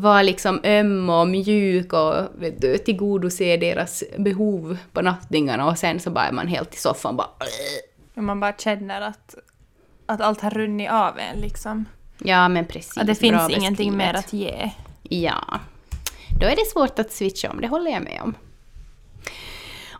vara 0.00 0.22
liksom 0.22 0.60
öm 0.64 1.10
och 1.10 1.28
mjuk 1.28 1.92
och 1.92 2.14
vet 2.38 2.60
du, 2.60 2.78
tillgodose 2.78 3.56
deras 3.56 4.04
behov 4.18 4.78
på 4.92 5.02
nattningarna 5.02 5.66
och 5.66 5.78
sen 5.78 6.00
så 6.00 6.10
bara 6.10 6.24
är 6.24 6.32
man 6.32 6.48
helt 6.48 6.74
i 6.74 6.78
soffan 6.78 7.16
bara 7.16 7.28
Och 8.14 8.24
man 8.24 8.40
bara 8.40 8.52
känner 8.52 9.00
att, 9.00 9.34
att 10.06 10.20
allt 10.20 10.40
har 10.40 10.50
runnit 10.50 10.90
av 10.90 11.18
en 11.18 11.40
liksom. 11.40 11.84
Ja 12.18 12.48
men 12.48 12.66
precis. 12.66 12.98
Att 12.98 13.06
det 13.06 13.20
bra 13.20 13.48
finns 13.48 13.58
ingenting 13.58 13.96
mer 13.96 14.14
att 14.14 14.32
ge. 14.32 14.70
Ja. 15.02 15.60
Då 16.40 16.46
är 16.46 16.56
det 16.56 16.66
svårt 16.72 16.98
att 16.98 17.12
switcha 17.12 17.50
om, 17.50 17.60
det 17.60 17.68
håller 17.68 17.90
jag 17.90 18.02
med 18.02 18.20
om. 18.22 18.34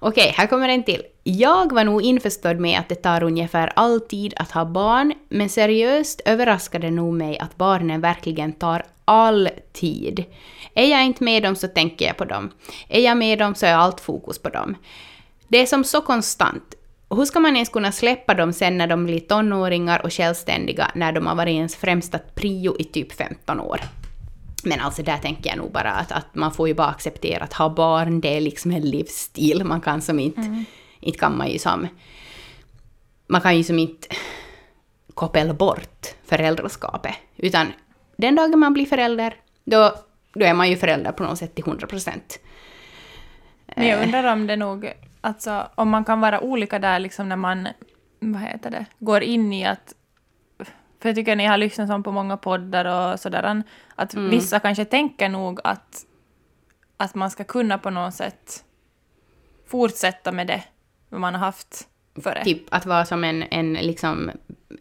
Okej, 0.00 0.34
här 0.36 0.46
kommer 0.46 0.68
en 0.68 0.82
till. 0.82 1.02
Jag 1.30 1.72
var 1.72 1.84
nog 1.84 2.02
införstådd 2.02 2.60
med 2.60 2.78
att 2.78 2.88
det 2.88 2.94
tar 2.94 3.22
ungefär 3.22 3.72
all 3.76 4.00
tid 4.00 4.34
att 4.36 4.50
ha 4.50 4.64
barn, 4.64 5.14
men 5.28 5.48
seriöst 5.48 6.20
överraskade 6.24 6.90
nog 6.90 7.14
mig 7.14 7.38
att 7.38 7.56
barnen 7.56 8.00
verkligen 8.00 8.52
tar 8.52 8.82
all 9.04 9.48
tid. 9.72 10.24
Är 10.74 10.86
jag 10.86 11.04
inte 11.04 11.24
med 11.24 11.42
dem 11.42 11.56
så 11.56 11.68
tänker 11.68 12.06
jag 12.06 12.16
på 12.16 12.24
dem. 12.24 12.50
Är 12.88 13.00
jag 13.00 13.16
med 13.16 13.38
dem 13.38 13.54
så 13.54 13.66
är 13.66 13.74
allt 13.74 14.00
fokus 14.00 14.38
på 14.38 14.48
dem. 14.48 14.76
Det 15.48 15.58
är 15.58 15.66
som 15.66 15.84
så 15.84 16.00
konstant. 16.00 16.74
Hur 17.10 17.24
ska 17.24 17.40
man 17.40 17.54
ens 17.56 17.68
kunna 17.68 17.92
släppa 17.92 18.34
dem 18.34 18.52
sen 18.52 18.78
när 18.78 18.86
de 18.86 19.04
blir 19.04 19.20
tonåringar 19.20 20.02
och 20.04 20.12
självständiga 20.12 20.90
när 20.94 21.12
de 21.12 21.26
har 21.26 21.34
varit 21.34 21.54
ens 21.54 21.76
främsta 21.76 22.18
prio 22.34 22.76
i 22.78 22.84
typ 22.84 23.12
15 23.12 23.60
år? 23.60 23.80
Men 24.64 24.80
alltså 24.80 25.02
där 25.02 25.18
tänker 25.18 25.50
jag 25.50 25.58
nog 25.58 25.72
bara 25.72 25.92
att, 25.92 26.12
att 26.12 26.34
man 26.34 26.52
får 26.52 26.68
ju 26.68 26.74
bara 26.74 26.88
acceptera 26.88 27.44
att 27.44 27.52
ha 27.52 27.68
barn, 27.68 28.20
det 28.20 28.36
är 28.36 28.40
liksom 28.40 28.70
en 28.70 28.90
livsstil. 28.90 29.64
Man 29.64 29.80
kan 29.80 30.02
som 30.02 30.18
inte, 30.18 30.40
mm 30.40 30.64
inte 31.00 31.18
kan 31.18 31.36
man 31.36 31.48
ju 31.48 31.58
som, 31.58 31.88
man 33.26 33.40
kan 33.40 33.56
ju 33.56 33.64
som 33.64 33.78
inte 33.78 34.08
koppla 35.14 35.54
bort 35.54 36.06
föräldraskapet. 36.24 37.14
Utan 37.36 37.72
den 38.16 38.34
dagen 38.34 38.58
man 38.58 38.72
blir 38.72 38.86
förälder, 38.86 39.34
då, 39.64 39.94
då 40.34 40.44
är 40.44 40.54
man 40.54 40.70
ju 40.70 40.76
förälder 40.76 41.12
på 41.12 41.22
något 41.22 41.38
sätt 41.38 41.54
till 41.54 41.64
100 41.64 41.86
procent. 41.86 42.38
Men 43.76 43.86
jag 43.86 44.02
undrar 44.02 44.32
om 44.32 44.46
det 44.46 44.56
nog, 44.56 44.92
alltså 45.20 45.68
om 45.74 45.88
man 45.88 46.04
kan 46.04 46.20
vara 46.20 46.40
olika 46.40 46.78
där 46.78 46.98
liksom 46.98 47.28
när 47.28 47.36
man, 47.36 47.68
vad 48.20 48.42
heter 48.42 48.70
det, 48.70 48.86
går 48.98 49.22
in 49.22 49.52
i 49.52 49.66
att 49.66 49.94
för 51.00 51.08
jag 51.08 51.16
tycker 51.16 51.36
ni 51.36 51.46
har 51.46 51.58
lyssnat 51.58 52.04
på 52.04 52.12
många 52.12 52.36
poddar 52.36 52.84
och 52.84 53.20
sådär, 53.20 53.62
att 53.94 54.14
vissa 54.14 54.60
kanske 54.60 54.84
tänker 54.84 55.28
nog 55.28 55.60
att, 55.64 56.04
att 56.96 57.14
man 57.14 57.30
ska 57.30 57.44
kunna 57.44 57.78
på 57.78 57.90
något 57.90 58.14
sätt 58.14 58.64
fortsätta 59.66 60.32
med 60.32 60.46
det 60.46 60.64
vad 61.08 61.20
man 61.20 61.34
har 61.34 61.40
haft 61.40 61.88
före. 62.22 62.44
Typ 62.44 62.62
att 62.70 62.86
vara 62.86 63.04
som 63.04 63.24
en, 63.24 63.42
en, 63.50 63.72
liksom, 63.72 64.30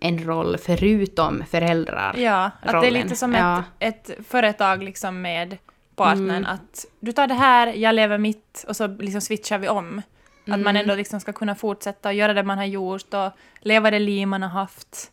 en 0.01 0.23
roll 0.23 0.57
förutom 0.57 1.43
föräldrar. 1.51 2.15
Ja, 2.17 2.51
att 2.61 2.81
det 2.81 2.87
är 2.87 2.91
lite 2.91 3.15
som 3.15 3.33
Ja. 3.33 3.63
ett, 3.79 4.09
ett 4.09 4.27
företag 4.27 4.83
liksom 4.83 5.21
med 5.21 5.57
partnern, 5.95 6.45
att 6.45 6.85
du 6.99 7.11
tar 7.11 7.27
det 7.27 7.33
här, 7.33 7.67
jag 7.67 7.95
lever 7.95 8.17
mitt, 8.17 8.65
och 8.67 8.75
så 8.75 8.87
liksom 8.87 9.21
switchar 9.21 9.57
vi 9.57 9.69
om. 9.69 10.01
Att 10.49 10.59
man 10.59 10.75
ändå 10.75 10.95
liksom 10.95 11.19
ska 11.19 11.33
kunna 11.33 11.55
fortsätta 11.55 12.09
och 12.09 12.15
göra 12.15 12.33
det 12.33 12.43
man 12.43 12.57
har 12.57 12.65
gjort 12.65 13.13
och 13.13 13.31
leva 13.59 13.91
det 13.91 13.99
liv 13.99 14.27
man 14.27 14.41
har 14.41 14.49
haft. 14.49 15.11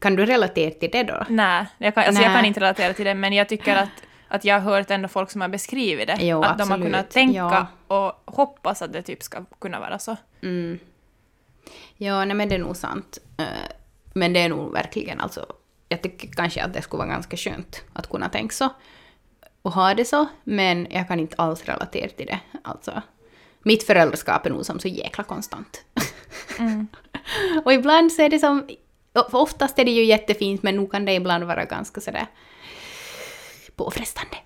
Kan 0.00 0.16
du 0.16 0.26
relatera 0.26 0.70
till 0.70 0.90
det 0.92 1.02
då? 1.02 1.24
Nej, 1.28 1.66
jag 1.78 1.94
kan, 1.94 2.04
alltså 2.04 2.22
jag 2.22 2.28
Nej. 2.28 2.36
kan 2.36 2.44
inte 2.44 2.60
relatera 2.60 2.92
till 2.92 3.04
det, 3.04 3.14
men 3.14 3.32
jag 3.32 3.48
tycker 3.48 3.76
att, 3.76 3.88
att 4.28 4.44
jag 4.44 4.60
har 4.60 4.60
hört 4.60 4.90
ändå 4.90 5.08
folk 5.08 5.30
som 5.30 5.40
har 5.40 5.48
beskrivit 5.48 6.06
det. 6.06 6.16
Jo, 6.20 6.42
att 6.42 6.58
de 6.58 6.62
har 6.70 6.76
absolut. 6.76 6.84
kunnat 6.92 7.10
tänka 7.10 7.38
Ja. 7.38 7.66
Och 7.88 8.22
hoppas 8.24 8.82
att 8.82 8.92
det 8.92 9.02
typ 9.02 9.22
ska 9.22 9.44
kunna 9.58 9.80
vara 9.80 9.98
så. 9.98 10.16
Mm. 10.42 10.78
Ja, 11.96 12.24
nej 12.24 12.36
men 12.36 12.48
det 12.48 12.54
är 12.54 12.58
nog 12.58 12.76
sant. 12.76 13.18
Eh, 13.38 13.46
Men 14.14 14.32
det 14.32 14.40
är 14.40 14.48
nog 14.48 14.72
verkligen 14.72 15.20
alltså, 15.20 15.46
jag 15.88 16.02
tycker 16.02 16.28
kanske 16.28 16.62
att 16.64 16.72
det 16.74 16.82
skulle 16.82 16.98
vara 16.98 17.08
ganska 17.08 17.36
skönt 17.36 17.82
att 17.92 18.08
kunna 18.10 18.28
tänka 18.28 18.52
så 18.54 18.68
och 19.62 19.72
ha 19.72 19.94
det 19.94 20.04
så, 20.04 20.26
men 20.44 20.86
jag 20.90 21.08
kan 21.08 21.20
inte 21.20 21.36
alls 21.38 21.64
relatera 21.64 22.08
till 22.08 22.26
det. 22.26 22.40
Alltså, 22.64 23.02
mitt 23.62 23.82
föräldraskap 23.86 24.46
är 24.46 24.50
nog 24.50 24.66
som 24.66 24.80
så 24.80 24.88
jäkla 24.88 25.24
konstant. 25.24 25.84
Mm. 26.58 26.86
och 27.64 27.72
ibland 27.72 28.12
så 28.12 28.22
är 28.22 28.28
det 28.28 28.38
som, 28.38 28.68
för 29.14 29.34
oftast 29.38 29.78
är 29.78 29.84
det 29.84 29.90
ju 29.90 30.04
jättefint, 30.04 30.62
men 30.62 30.76
nog 30.76 30.90
kan 30.92 31.04
det 31.04 31.12
ibland 31.14 31.44
vara 31.44 31.64
ganska 31.64 32.00
sådär 32.00 32.26
påfrestande. 33.76 34.36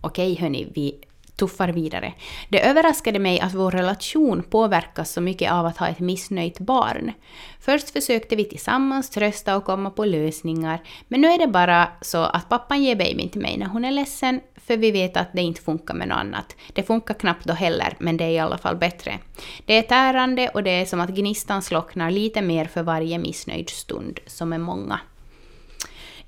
Okej 0.00 0.34
hörni, 0.34 0.72
vi 0.74 1.00
tuffar 1.36 1.68
vidare. 1.68 2.12
Det 2.48 2.66
överraskade 2.66 3.18
mig 3.18 3.40
att 3.40 3.54
vår 3.54 3.70
relation 3.70 4.42
påverkas 4.42 5.12
så 5.12 5.20
mycket 5.20 5.52
av 5.52 5.66
att 5.66 5.76
ha 5.76 5.88
ett 5.88 6.00
missnöjt 6.00 6.58
barn. 6.58 7.12
Först 7.60 7.90
försökte 7.90 8.36
vi 8.36 8.44
tillsammans 8.44 9.10
trösta 9.10 9.56
och 9.56 9.64
komma 9.64 9.90
på 9.90 10.04
lösningar, 10.04 10.82
men 11.08 11.20
nu 11.20 11.28
är 11.28 11.38
det 11.38 11.46
bara 11.46 11.88
så 12.00 12.22
att 12.22 12.48
pappan 12.48 12.82
ger 12.82 12.96
babyn 12.96 13.28
till 13.28 13.40
mig 13.40 13.58
när 13.58 13.66
hon 13.66 13.84
är 13.84 13.90
ledsen, 13.90 14.40
för 14.56 14.76
vi 14.76 14.90
vet 14.90 15.16
att 15.16 15.32
det 15.32 15.42
inte 15.42 15.62
funkar 15.62 15.94
med 15.94 16.08
något 16.08 16.18
annat. 16.18 16.56
Det 16.72 16.82
funkar 16.82 17.14
knappt 17.14 17.44
då 17.44 17.52
heller, 17.52 17.96
men 17.98 18.16
det 18.16 18.24
är 18.24 18.30
i 18.30 18.38
alla 18.38 18.58
fall 18.58 18.76
bättre. 18.76 19.18
Det 19.64 19.78
är 19.78 19.82
tärande 19.82 20.48
och 20.48 20.62
det 20.62 20.70
är 20.70 20.84
som 20.84 21.00
att 21.00 21.10
gnistan 21.10 21.62
slocknar 21.62 22.10
lite 22.10 22.42
mer 22.42 22.64
för 22.64 22.82
varje 22.82 23.18
missnöjd 23.18 23.70
stund, 23.70 24.20
som 24.26 24.52
är 24.52 24.58
många. 24.58 25.00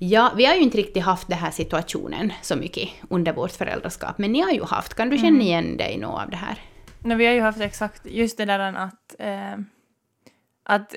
Ja, 0.01 0.31
vi 0.35 0.45
har 0.45 0.55
ju 0.55 0.61
inte 0.61 0.77
riktigt 0.77 1.03
haft 1.03 1.27
den 1.27 1.37
här 1.37 1.51
situationen 1.51 2.33
så 2.41 2.55
mycket 2.55 2.89
under 3.09 3.33
vårt 3.33 3.51
föräldraskap, 3.51 4.17
men 4.17 4.31
ni 4.31 4.41
har 4.41 4.51
ju 4.51 4.63
haft. 4.63 4.93
Kan 4.93 5.09
du 5.09 5.17
känna 5.17 5.41
igen 5.41 5.77
dig 5.77 5.93
i 5.93 5.97
något 5.97 6.21
av 6.21 6.29
det 6.29 6.37
här? 6.37 6.61
Nej, 6.99 7.17
vi 7.17 7.25
har 7.25 7.33
ju 7.33 7.41
haft 7.41 7.61
exakt 7.61 8.05
just 8.05 8.37
det 8.37 8.45
där 8.45 8.59
att, 8.59 9.15
eh, 9.19 9.53
att, 10.63 10.95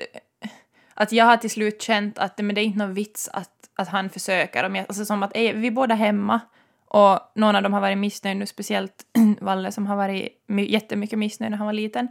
att 0.93 1.11
jag 1.11 1.25
har 1.25 1.37
till 1.37 1.49
slut 1.49 1.81
känt 1.81 2.17
att 2.17 2.37
men 2.37 2.55
det 2.55 2.61
är 2.61 2.65
inte 2.65 2.79
någon 2.79 2.93
vits 2.93 3.29
att, 3.33 3.51
att 3.75 3.87
han 3.87 4.09
försöker. 4.09 4.63
Om 4.63 4.75
jag, 4.75 4.85
alltså 4.87 5.05
som 5.05 5.23
att 5.23 5.35
är 5.35 5.53
vi 5.53 5.67
är 5.67 5.71
båda 5.71 5.95
hemma 5.95 6.39
och 6.87 7.19
någon 7.35 7.55
av 7.55 7.63
dem 7.63 7.73
har 7.73 7.81
varit 7.81 7.97
missnöjd 7.97 8.37
nu, 8.37 8.45
speciellt 8.45 9.05
Valle 9.41 9.71
som 9.71 9.87
har 9.87 9.95
varit 9.95 10.43
my, 10.47 10.71
jättemycket 10.71 11.19
missnöjd 11.19 11.51
när 11.51 11.57
han 11.57 11.67
var 11.67 11.73
liten. 11.73 12.07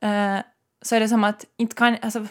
Eh, 0.00 0.38
så 0.82 0.96
är 0.96 1.00
det 1.00 1.08
som 1.08 1.24
att 1.24 1.44
inte 1.56 1.76
kan, 1.76 1.96
alltså, 2.02 2.26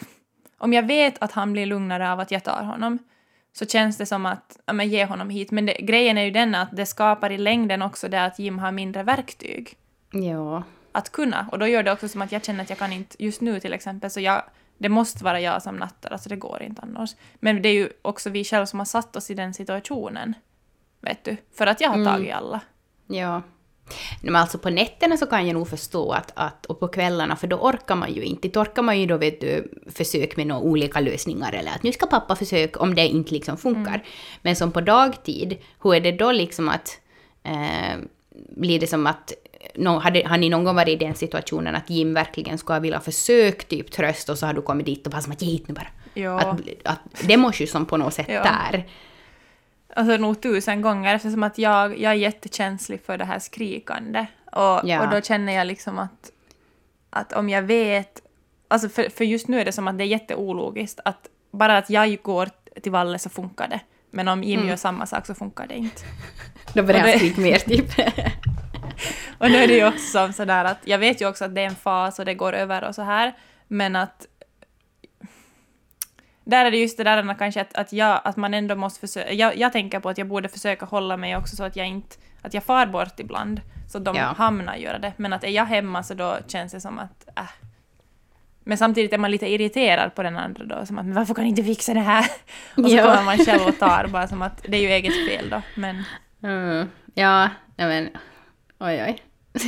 om 0.58 0.72
jag 0.72 0.86
vet 0.86 1.22
att 1.22 1.32
han 1.32 1.52
blir 1.52 1.66
lugnare 1.66 2.12
av 2.12 2.20
att 2.20 2.30
jag 2.30 2.44
tar 2.44 2.62
honom 2.62 2.98
så 3.52 3.66
känns 3.66 3.96
det 3.96 4.06
som 4.06 4.26
att 4.26 4.58
ja, 4.66 4.72
men 4.72 4.88
ge 4.88 5.04
honom 5.04 5.30
hit. 5.30 5.50
Men 5.50 5.66
det, 5.66 5.72
grejen 5.72 6.18
är 6.18 6.22
ju 6.24 6.30
den 6.30 6.54
att 6.54 6.76
det 6.76 6.86
skapar 6.86 7.30
i 7.32 7.38
längden 7.38 7.82
också 7.82 8.08
det 8.08 8.24
att 8.24 8.38
Jim 8.38 8.58
har 8.58 8.72
mindre 8.72 9.02
verktyg 9.02 9.76
Ja. 10.12 10.62
att 10.92 11.12
kunna. 11.12 11.48
Och 11.52 11.58
då 11.58 11.66
gör 11.66 11.82
det 11.82 11.92
också 11.92 12.08
som 12.08 12.22
att 12.22 12.32
jag 12.32 12.44
känner 12.44 12.62
att 12.62 12.70
jag 12.70 12.78
kan 12.78 12.92
inte, 12.92 13.24
just 13.24 13.40
nu 13.40 13.60
till 13.60 13.72
exempel, 13.72 14.10
så 14.10 14.20
jag, 14.20 14.42
det 14.78 14.88
måste 14.88 15.24
vara 15.24 15.40
jag 15.40 15.62
som 15.62 15.76
nattar, 15.76 16.10
alltså 16.10 16.28
det 16.28 16.36
går 16.36 16.62
inte 16.62 16.82
annars. 16.82 17.16
Men 17.34 17.62
det 17.62 17.68
är 17.68 17.74
ju 17.74 17.90
också 18.02 18.30
vi 18.30 18.44
själva 18.44 18.66
som 18.66 18.78
har 18.78 18.86
satt 18.86 19.16
oss 19.16 19.30
i 19.30 19.34
den 19.34 19.54
situationen, 19.54 20.34
vet 21.00 21.24
du, 21.24 21.36
för 21.54 21.66
att 21.66 21.80
jag 21.80 21.88
har 21.88 21.96
Mm. 21.96 22.12
tagit 22.12 22.34
alla. 22.34 22.60
Ja. 23.06 23.42
Men 24.20 24.36
alltså 24.36 24.58
på 24.58 24.70
nätterna 24.70 25.16
så 25.16 25.26
kan 25.26 25.46
jag 25.46 25.54
nog 25.54 25.68
förstå 25.68 26.12
att, 26.12 26.32
att 26.34 26.66
och 26.66 26.80
på 26.80 26.88
kvällarna, 26.88 27.36
för 27.36 27.46
då 27.46 27.56
orkar 27.56 27.94
man 27.94 28.12
ju 28.12 28.22
inte. 28.22 28.48
Då 28.48 28.60
orkar 28.60 28.82
man 28.82 29.00
ju 29.00 29.06
då 29.06 29.16
vet 29.16 29.40
du, 29.40 29.72
försök 29.86 30.36
med 30.36 30.46
några 30.46 30.62
olika 30.62 31.00
lösningar 31.00 31.52
eller 31.52 31.70
att 31.70 31.82
nu 31.82 31.92
ska 31.92 32.06
pappa 32.06 32.36
försöka 32.36 32.80
om 32.80 32.94
det 32.94 33.08
inte 33.08 33.34
liksom 33.34 33.56
funkar. 33.56 33.94
Mm. 33.94 34.06
Men 34.42 34.56
som 34.56 34.72
på 34.72 34.80
dagtid, 34.80 35.56
hur 35.82 35.94
är 35.94 36.00
det 36.00 36.12
då 36.12 36.32
liksom 36.32 36.68
att 36.68 36.98
eh, 37.42 37.98
blir 38.56 38.80
det 38.80 38.86
som 38.86 39.06
att 39.06 39.32
no, 39.74 39.98
hade, 39.98 40.28
har 40.28 40.38
ni 40.38 40.48
någon 40.48 40.64
gång 40.64 40.76
varit 40.76 40.88
i 40.88 41.04
den 41.04 41.14
situationen 41.14 41.74
att 41.74 41.90
Jim 41.90 42.14
verkligen 42.14 42.58
skulle 42.58 42.80
vilja 42.80 43.00
försöka 43.00 43.66
typ 43.68 43.90
tröst 43.92 44.28
och 44.28 44.38
så 44.38 44.46
har 44.46 44.54
du 44.54 44.62
kommit 44.62 44.86
dit 44.86 45.06
och 45.06 45.12
bara 45.12 45.22
som 45.22 45.32
att 45.32 45.42
ge 45.42 45.50
hit 45.50 45.68
nu 45.68 45.74
bara. 45.74 45.88
Ja. 46.14 46.40
Att, 46.40 46.60
att 46.84 47.00
det 47.28 47.36
måste 47.36 47.62
ju 47.62 47.66
som 47.66 47.86
på 47.86 47.96
något 47.96 48.14
sätt 48.14 48.26
Ja. 48.28 48.42
där. 48.42 48.84
Alltså 49.96 50.16
nog 50.16 50.42
tusen 50.42 50.82
gånger 50.82 51.14
eftersom 51.14 51.42
att 51.42 51.58
jag, 51.58 51.98
jag 51.98 52.12
är 52.12 52.16
jättekänslig 52.16 53.00
för 53.06 53.18
det 53.18 53.24
här 53.24 53.38
skrikande. 53.38 54.26
Och, 54.52 54.80
Ja. 54.84 55.04
och 55.04 55.10
då 55.10 55.20
känner 55.20 55.52
jag 55.52 55.66
liksom 55.66 55.98
att, 55.98 56.30
att 57.10 57.32
om 57.32 57.48
jag 57.48 57.62
vet... 57.62 58.20
Alltså 58.68 58.88
för, 58.88 59.08
för 59.10 59.24
just 59.24 59.48
nu 59.48 59.60
är 59.60 59.64
det 59.64 59.72
som 59.72 59.88
att 59.88 59.98
det 59.98 60.04
är 60.04 60.06
jätteologiskt 60.06 61.00
att 61.04 61.28
bara 61.52 61.78
att 61.78 61.90
jag 61.90 62.18
går 62.22 62.48
till 62.82 62.92
Valle 62.92 63.18
så 63.18 63.30
funkar 63.30 63.68
det. 63.68 63.80
Men 64.10 64.28
om 64.28 64.42
Jim 64.44 64.58
Mm. 64.58 64.68
gör 64.68 64.76
samma 64.76 65.06
sak 65.06 65.26
så 65.26 65.34
funkar 65.34 65.66
det 65.66 65.74
inte. 65.76 66.02
Då 66.74 66.82
börjar 66.82 67.06
jag 67.06 67.16
skrika 67.18 67.40
mer 67.40 67.58
typ. 67.58 67.86
Och 69.38 69.50
nu 69.50 69.56
är 69.56 69.68
det 69.68 69.74
ju 69.74 69.86
också 69.88 70.04
som 70.18 70.32
sådär 70.32 70.64
att 70.64 70.78
jag 70.84 70.98
vet 70.98 71.20
ju 71.22 71.28
också 71.28 71.44
att 71.44 71.54
det 71.54 71.60
är 71.60 71.66
en 71.66 71.74
fas 71.76 72.18
och 72.18 72.24
det 72.24 72.34
går 72.34 72.52
över 72.52 72.84
och 72.84 72.94
så 72.94 73.02
här, 73.02 73.32
men 73.68 73.96
att 73.96 74.26
där 76.44 76.64
är 76.64 76.70
det 76.70 76.76
just 76.76 76.96
det 76.98 77.04
där 77.04 77.34
kanske 77.38 77.60
att, 77.60 77.74
att, 77.74 77.92
jag, 77.92 78.20
att 78.24 78.36
man 78.36 78.54
ändå 78.54 78.74
måste 78.74 79.00
försöka... 79.00 79.32
Jag, 79.32 79.56
jag 79.56 79.72
tänker 79.72 80.00
på 80.00 80.08
att 80.08 80.18
jag 80.18 80.26
borde 80.28 80.48
försöka 80.48 80.86
hålla 80.86 81.16
mig 81.16 81.36
också 81.36 81.56
så 81.56 81.64
att 81.64 81.76
jag 81.76 81.86
inte... 81.86 82.16
Att 82.42 82.54
jag 82.54 82.64
far 82.64 82.86
bort 82.86 83.20
ibland, 83.20 83.60
så 83.88 83.98
de 83.98 84.16
Ja. 84.16 84.24
hamnar 84.38 84.76
göra 84.76 84.98
det. 84.98 85.12
Men 85.16 85.32
att 85.32 85.44
är 85.44 85.48
jag 85.48 85.64
hemma 85.64 86.02
så 86.02 86.14
då 86.14 86.36
känns 86.46 86.72
det 86.72 86.80
som 86.80 86.98
att... 86.98 87.28
Äh. 87.36 87.44
Men 88.64 88.78
samtidigt 88.78 89.12
är 89.12 89.18
man 89.18 89.30
lite 89.30 89.46
irriterad 89.46 90.14
på 90.14 90.22
den 90.22 90.36
andra 90.36 90.64
då, 90.64 90.86
som 90.86 90.98
att 90.98 91.04
men 91.04 91.14
varför 91.14 91.34
kan 91.34 91.44
ni 91.44 91.50
inte 91.50 91.64
fixa 91.64 91.94
det 91.94 92.00
här? 92.00 92.24
Och 92.76 92.90
så 92.90 92.96
Ja. 92.96 93.02
kommer 93.02 93.24
man 93.24 93.38
själv 93.38 93.66
och 93.68 93.78
tar 93.78 94.06
bara 94.06 94.28
som 94.28 94.42
att 94.42 94.62
det 94.68 94.76
är 94.76 94.80
ju 94.80 94.88
eget 94.88 95.28
fel 95.28 95.50
då, 95.50 95.62
men... 95.74 96.04
Mm. 96.42 96.88
Ja, 97.14 97.48
nej 97.76 97.88
men 97.88 98.08
oj 98.78 99.02
oj. 99.02 99.22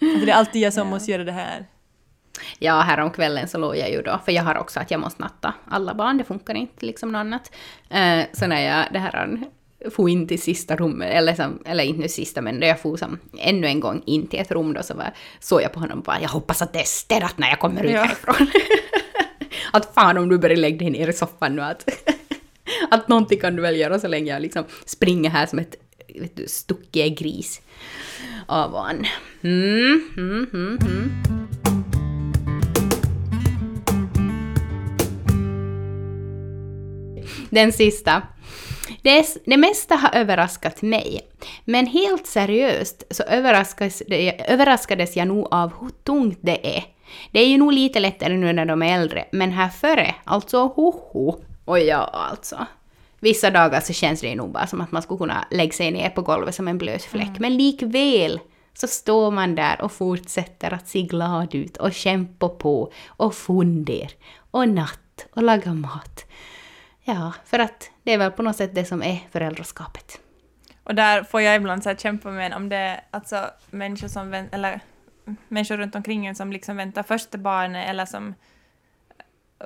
Alltså 0.00 0.26
det 0.26 0.32
är 0.32 0.36
alltid 0.36 0.62
jag 0.62 0.72
som 0.72 0.88
måste 0.88 1.10
göra 1.10 1.24
det 1.24 1.32
här. 1.32 1.66
Ja, 2.58 2.80
häromkvällen 2.80 3.48
så 3.48 3.58
låg 3.58 3.76
jag 3.76 3.90
ju 3.90 4.02
då, 4.02 4.20
för 4.24 4.32
jag 4.32 4.42
har 4.42 4.58
också 4.58 4.80
att 4.80 4.90
jag 4.90 5.00
måste 5.00 5.22
natta 5.22 5.54
alla 5.68 5.94
barn, 5.94 6.18
det 6.18 6.24
funkar 6.24 6.54
inte 6.54 6.86
liksom 6.86 7.12
något 7.12 7.18
annat. 7.18 7.52
Eh, 7.88 8.20
så 8.32 8.46
när 8.46 8.60
jag 8.60 8.92
det 8.92 8.98
här 8.98 9.38
for 9.90 10.08
in 10.08 10.28
till 10.28 10.42
sista 10.42 10.76
rummet, 10.76 11.10
eller, 11.12 11.34
som, 11.34 11.62
eller 11.64 11.84
inte 11.84 12.00
nu 12.00 12.08
sista, 12.08 12.42
men 12.42 12.60
då 12.60 12.66
jag 12.66 12.80
for 12.80 12.96
som 12.96 13.18
ännu 13.38 13.66
en 13.66 13.80
gång 13.80 14.02
in 14.06 14.26
till 14.26 14.40
ett 14.40 14.50
rum 14.50 14.72
då 14.72 14.82
så 14.82 14.94
var, 14.94 15.12
såg 15.40 15.62
jag 15.62 15.72
på 15.72 15.80
honom 15.80 15.98
och 15.98 16.04
bara 16.04 16.20
jag 16.20 16.28
hoppas 16.28 16.62
att 16.62 16.72
det 16.72 16.78
är 16.78 16.84
städat 16.84 17.38
när 17.38 17.48
jag 17.48 17.58
kommer 17.58 17.84
ut 17.84 17.90
Ja. 17.90 18.02
härifrån. 18.02 18.46
att 19.72 19.94
fan 19.94 20.18
om 20.18 20.28
du 20.28 20.38
börjar 20.38 20.56
lägga 20.56 20.78
dig 20.78 20.90
ner 20.90 21.08
i 21.08 21.12
soffan 21.12 21.56
nu 21.56 21.62
att, 21.62 21.88
att 22.90 23.08
någonting 23.08 23.40
kan 23.40 23.56
du 23.56 23.62
väl 23.62 23.76
göra 23.76 23.98
så 23.98 24.08
länge 24.08 24.32
jag 24.32 24.42
liksom 24.42 24.64
springer 24.84 25.30
här 25.30 25.46
som 25.46 25.58
ett 25.58 25.74
vet 26.20 26.36
du, 26.36 26.48
stuckig 26.48 27.18
gris 27.18 27.60
av 28.46 28.76
han. 28.76 29.06
Mm, 29.42 30.10
mm, 30.16 30.48
mm, 30.52 30.78
Den 37.50 37.72
sista. 37.72 38.22
Det, 39.02 39.26
det 39.46 39.56
mesta 39.56 39.94
har 39.94 40.14
överraskat 40.14 40.82
mig. 40.82 41.20
Men 41.64 41.86
helt 41.86 42.26
seriöst 42.26 43.04
så 43.10 43.22
överraskades 44.48 45.16
jag 45.16 45.28
nog 45.28 45.48
av 45.50 45.72
hur 45.80 45.90
tungt 46.04 46.38
det 46.40 46.76
är. 46.76 46.84
Det 47.32 47.40
är 47.40 47.46
ju 47.46 47.58
nog 47.58 47.72
lite 47.72 48.00
lättare 48.00 48.36
nu 48.36 48.52
när 48.52 48.66
de 48.66 48.82
är 48.82 49.00
äldre, 49.00 49.24
men 49.32 49.52
här 49.52 49.68
före, 49.68 50.14
alltså 50.24 50.66
hoho. 50.66 51.40
Och 51.64 51.78
ja, 51.78 52.10
alltså. 52.12 52.66
Vissa 53.20 53.50
dagar 53.50 53.80
så 53.80 53.92
känns 53.92 54.20
det 54.20 54.28
ju 54.28 54.34
nog 54.34 54.52
bara 54.52 54.66
som 54.66 54.80
att 54.80 54.92
man 54.92 55.02
skulle 55.02 55.18
kunna 55.18 55.46
lägga 55.50 55.72
sig 55.72 55.90
ner 55.90 56.10
på 56.10 56.22
golvet 56.22 56.54
som 56.54 56.68
en 56.68 56.78
blöt 56.78 57.02
fläck. 57.02 57.38
Men 57.38 57.56
likväl 57.56 58.40
så 58.74 58.86
står 58.86 59.30
man 59.30 59.54
där 59.54 59.80
och 59.80 59.92
fortsätter 59.92 60.74
att 60.74 60.88
se 60.88 61.02
glad 61.02 61.54
ut 61.54 61.76
och 61.76 61.92
kämpa 61.92 62.48
på 62.48 62.92
och 63.06 63.34
funder 63.34 64.10
och 64.50 64.68
natt 64.68 65.26
och 65.32 65.42
laga 65.42 65.74
mat. 65.74 66.24
Ja, 67.08 67.32
för 67.44 67.58
att 67.58 67.90
det 68.02 68.12
är 68.12 68.18
väl 68.18 68.30
på 68.30 68.42
något 68.42 68.56
sätt 68.56 68.74
det 68.74 68.84
som 68.84 69.02
är 69.02 69.28
föräldraskapet. 69.30 70.20
Och 70.84 70.94
där 70.94 71.22
får 71.22 71.40
jag 71.40 71.56
ibland 71.56 71.82
så 71.82 71.94
kämpa 71.94 72.30
med 72.30 72.54
om 72.54 72.68
det 72.68 72.76
är 72.76 73.00
alltså 73.10 73.50
människor 73.70 74.08
som 74.08 74.30
vänt, 74.30 74.54
eller 74.54 74.80
människor 75.48 75.76
runt 75.76 75.94
omkring 75.94 76.26
en 76.26 76.34
som 76.34 76.52
liksom 76.52 76.76
väntar 76.76 77.02
första 77.02 77.38
barnet 77.38 77.88
eller 77.88 78.06
som 78.06 78.34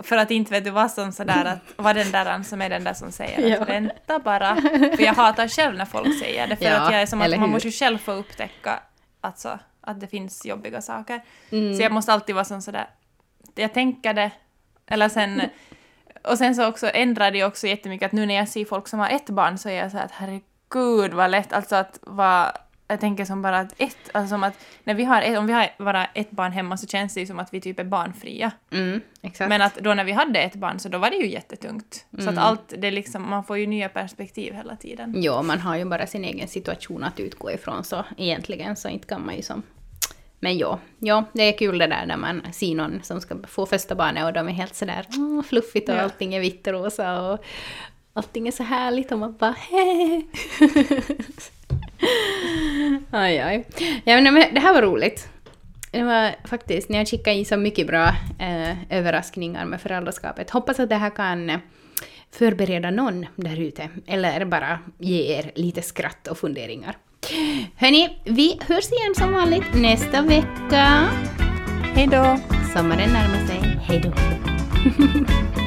för 0.03 0.17
att 0.17 0.31
inte 0.31 0.51
vet 0.51 0.65
du 0.65 0.71
vad 0.71 0.91
som 0.91 1.13
sådär 1.13 1.45
att 1.45 1.63
vad 1.77 1.97
den 1.97 2.11
där 2.13 2.43
som 2.43 2.63
är 2.63 2.69
den 2.69 2.85
där 2.85 2.95
som 2.95 3.13
säger 3.13 3.49
Ja. 3.49 3.63
att 3.63 3.69
vänta 3.69 4.19
bara. 4.19 4.57
För 4.97 5.03
jag 5.03 5.15
hatar 5.15 5.49
själv 5.49 5.77
när 5.77 5.85
folk 5.85 6.19
säger 6.19 6.47
det 6.47 6.57
för 6.57 6.65
Ja, 6.65 6.81
att 6.81 6.93
jag 6.93 7.03
är 7.03 7.07
som 7.07 7.23
att 7.23 7.41
man 7.41 7.51
måste 7.51 7.69
ju 7.69 7.73
själv 7.73 7.99
få 7.99 8.13
upptäcka 8.13 8.83
alltså, 9.21 9.59
att 9.81 10.01
det 10.01 10.07
finns 10.07 10.47
jobbiga 10.47 10.83
saker. 10.83 11.21
Mm. 11.51 11.77
Så 11.77 11.83
jag 11.83 11.93
måste 11.93 12.13
alltid 12.13 12.35
vara 12.35 12.45
som 12.45 12.63
sådär, 12.63 12.87
jag 13.55 13.75
tänker 13.75 14.15
det, 14.15 14.31
eller 14.87 15.09
sen 15.09 15.43
och 16.23 16.39
sen 16.39 16.55
så 16.55 16.67
också 16.67 16.91
ändrar 16.95 17.31
det 17.31 17.45
också 17.45 17.67
jättemycket 17.67 18.07
att 18.07 18.13
nu 18.13 18.27
när 18.27 18.35
jag 18.35 18.49
ser 18.49 18.65
folk 18.65 18.89
som 18.89 18.99
har 19.01 19.09
ett 19.09 19.31
barn 19.31 19.59
så 19.59 19.69
är 19.69 19.73
jag 19.75 19.91
så 19.91 19.97
här 19.97 20.05
att 20.05 20.13
herregud 20.13 21.15
vad 21.15 21.31
lätt, 21.31 21.53
alltså 21.53 21.77
att 21.77 21.99
vara 22.03 22.53
jag 22.89 23.01
tänker 23.01 23.25
som 23.25 23.43
bara 23.43 23.59
att 23.59 23.75
ett, 23.79 23.97
alltså 24.13 24.29
som 24.29 24.45
att 24.45 24.55
när 24.85 24.95
vi 24.95 25.05
har 25.05 25.23
ett, 25.23 25.39
om 25.39 25.47
vi 25.47 25.53
har 25.53 25.69
bara 25.79 26.05
ett 26.05 26.31
barn 26.31 26.53
hemma 26.53 26.77
så 26.77 26.87
känns 26.87 27.15
det 27.15 27.21
ju 27.21 27.27
som 27.27 27.39
att 27.39 27.55
vi 27.55 27.61
typ 27.61 27.79
är 27.81 27.85
barnfria. 27.85 28.51
Mm, 28.73 29.01
exakt. 29.23 29.49
Men 29.49 29.63
att 29.63 29.75
då 29.75 29.95
när 29.95 30.05
vi 30.05 30.13
hade 30.13 30.39
ett 30.39 30.55
barn 30.55 30.79
så 30.79 30.89
då 30.89 30.99
var 30.99 31.11
det 31.11 31.17
ju 31.17 31.27
jättetungt. 31.31 32.07
Så 32.11 32.21
Mm. 32.23 32.39
att 32.39 32.45
allt, 32.45 32.75
det 32.79 32.91
liksom, 32.91 33.31
man 33.31 33.45
får 33.45 33.59
ju 33.59 33.67
nya 33.67 33.89
perspektiv 33.89 34.55
hela 34.55 34.77
tiden. 34.77 35.15
Jo, 35.17 35.43
man 35.43 35.61
har 35.61 35.77
ju 35.77 35.85
bara 35.85 36.07
sin 36.07 36.25
egen 36.25 36.49
situation 36.49 37.05
att 37.05 37.21
utgå 37.21 37.51
ifrån 37.51 37.85
så 37.85 38.05
egentligen 38.17 38.77
så 38.77 38.89
inte 38.89 39.07
kan 39.09 39.27
man 39.27 39.37
ju 39.37 39.43
som... 39.43 39.63
Men 40.43 40.59
ja, 40.59 40.79
ja, 40.99 41.25
det 41.33 41.43
är 41.43 41.59
kul 41.59 41.79
det 41.79 41.87
där 41.87 42.07
när 42.07 42.17
man 42.17 42.43
ser 42.53 42.75
någon 42.75 43.03
som 43.03 43.21
ska 43.21 43.37
få 43.49 43.67
första 43.67 43.95
barnet 43.95 44.25
och 44.25 44.33
de 44.33 44.49
är 44.49 44.53
helt 44.53 44.75
sådär 44.75 45.07
åh, 45.17 45.43
fluffigt 45.43 45.89
och 45.89 45.95
Ja. 45.95 46.01
allting 46.01 46.35
är 46.35 46.41
vitt 46.41 46.67
och 46.67 46.73
rosa 46.73 47.23
och 47.31 47.45
allting 48.13 48.49
är 48.49 48.53
så 48.53 48.63
härligt 48.63 49.13
och 49.13 49.19
man 49.19 49.37
bara 49.37 49.55
hej. 49.71 50.27
Aj, 53.11 53.39
aj. 53.39 53.65
Ja, 54.05 54.21
men 54.21 54.35
det 54.55 54.61
här 54.61 54.75
var 54.75 54.83
roligt. 54.83 55.29
Det 55.93 56.03
var 56.03 56.35
faktiskt, 56.49 56.89
ni 56.89 56.99
har 56.99 57.05
skickat 57.05 57.35
in 57.35 57.45
så 57.47 57.57
mycket 57.57 57.87
bra 57.87 58.09
eh, 58.39 58.93
överraskningar 58.99 59.65
med 59.65 59.81
föräldraskapet. 59.81 60.51
Hoppas 60.51 60.81
att 60.81 60.89
det 60.89 60.95
här 60.97 61.11
kan 61.11 61.59
förbereda 62.31 62.91
någon 62.91 63.27
där 63.37 63.61
ute, 63.61 63.89
eller 64.07 64.45
bara 64.45 64.79
ge 64.99 65.37
er 65.39 65.53
lite 65.55 65.83
skratt 65.83 66.29
och 66.29 66.39
funderingar. 66.39 66.97
Hörni, 67.77 68.09
vi 68.25 68.59
hörs 68.61 68.93
igen 68.93 69.15
som 69.15 69.33
vanligt 69.33 69.75
nästa 69.75 70.23
vecka. 70.23 71.09
Hej 71.95 72.07
då! 72.07 72.39
Sommaren 72.75 73.13
närmar 73.13 73.47
sig. 73.47 73.81
Hej 73.83 74.01
då! 74.01 74.13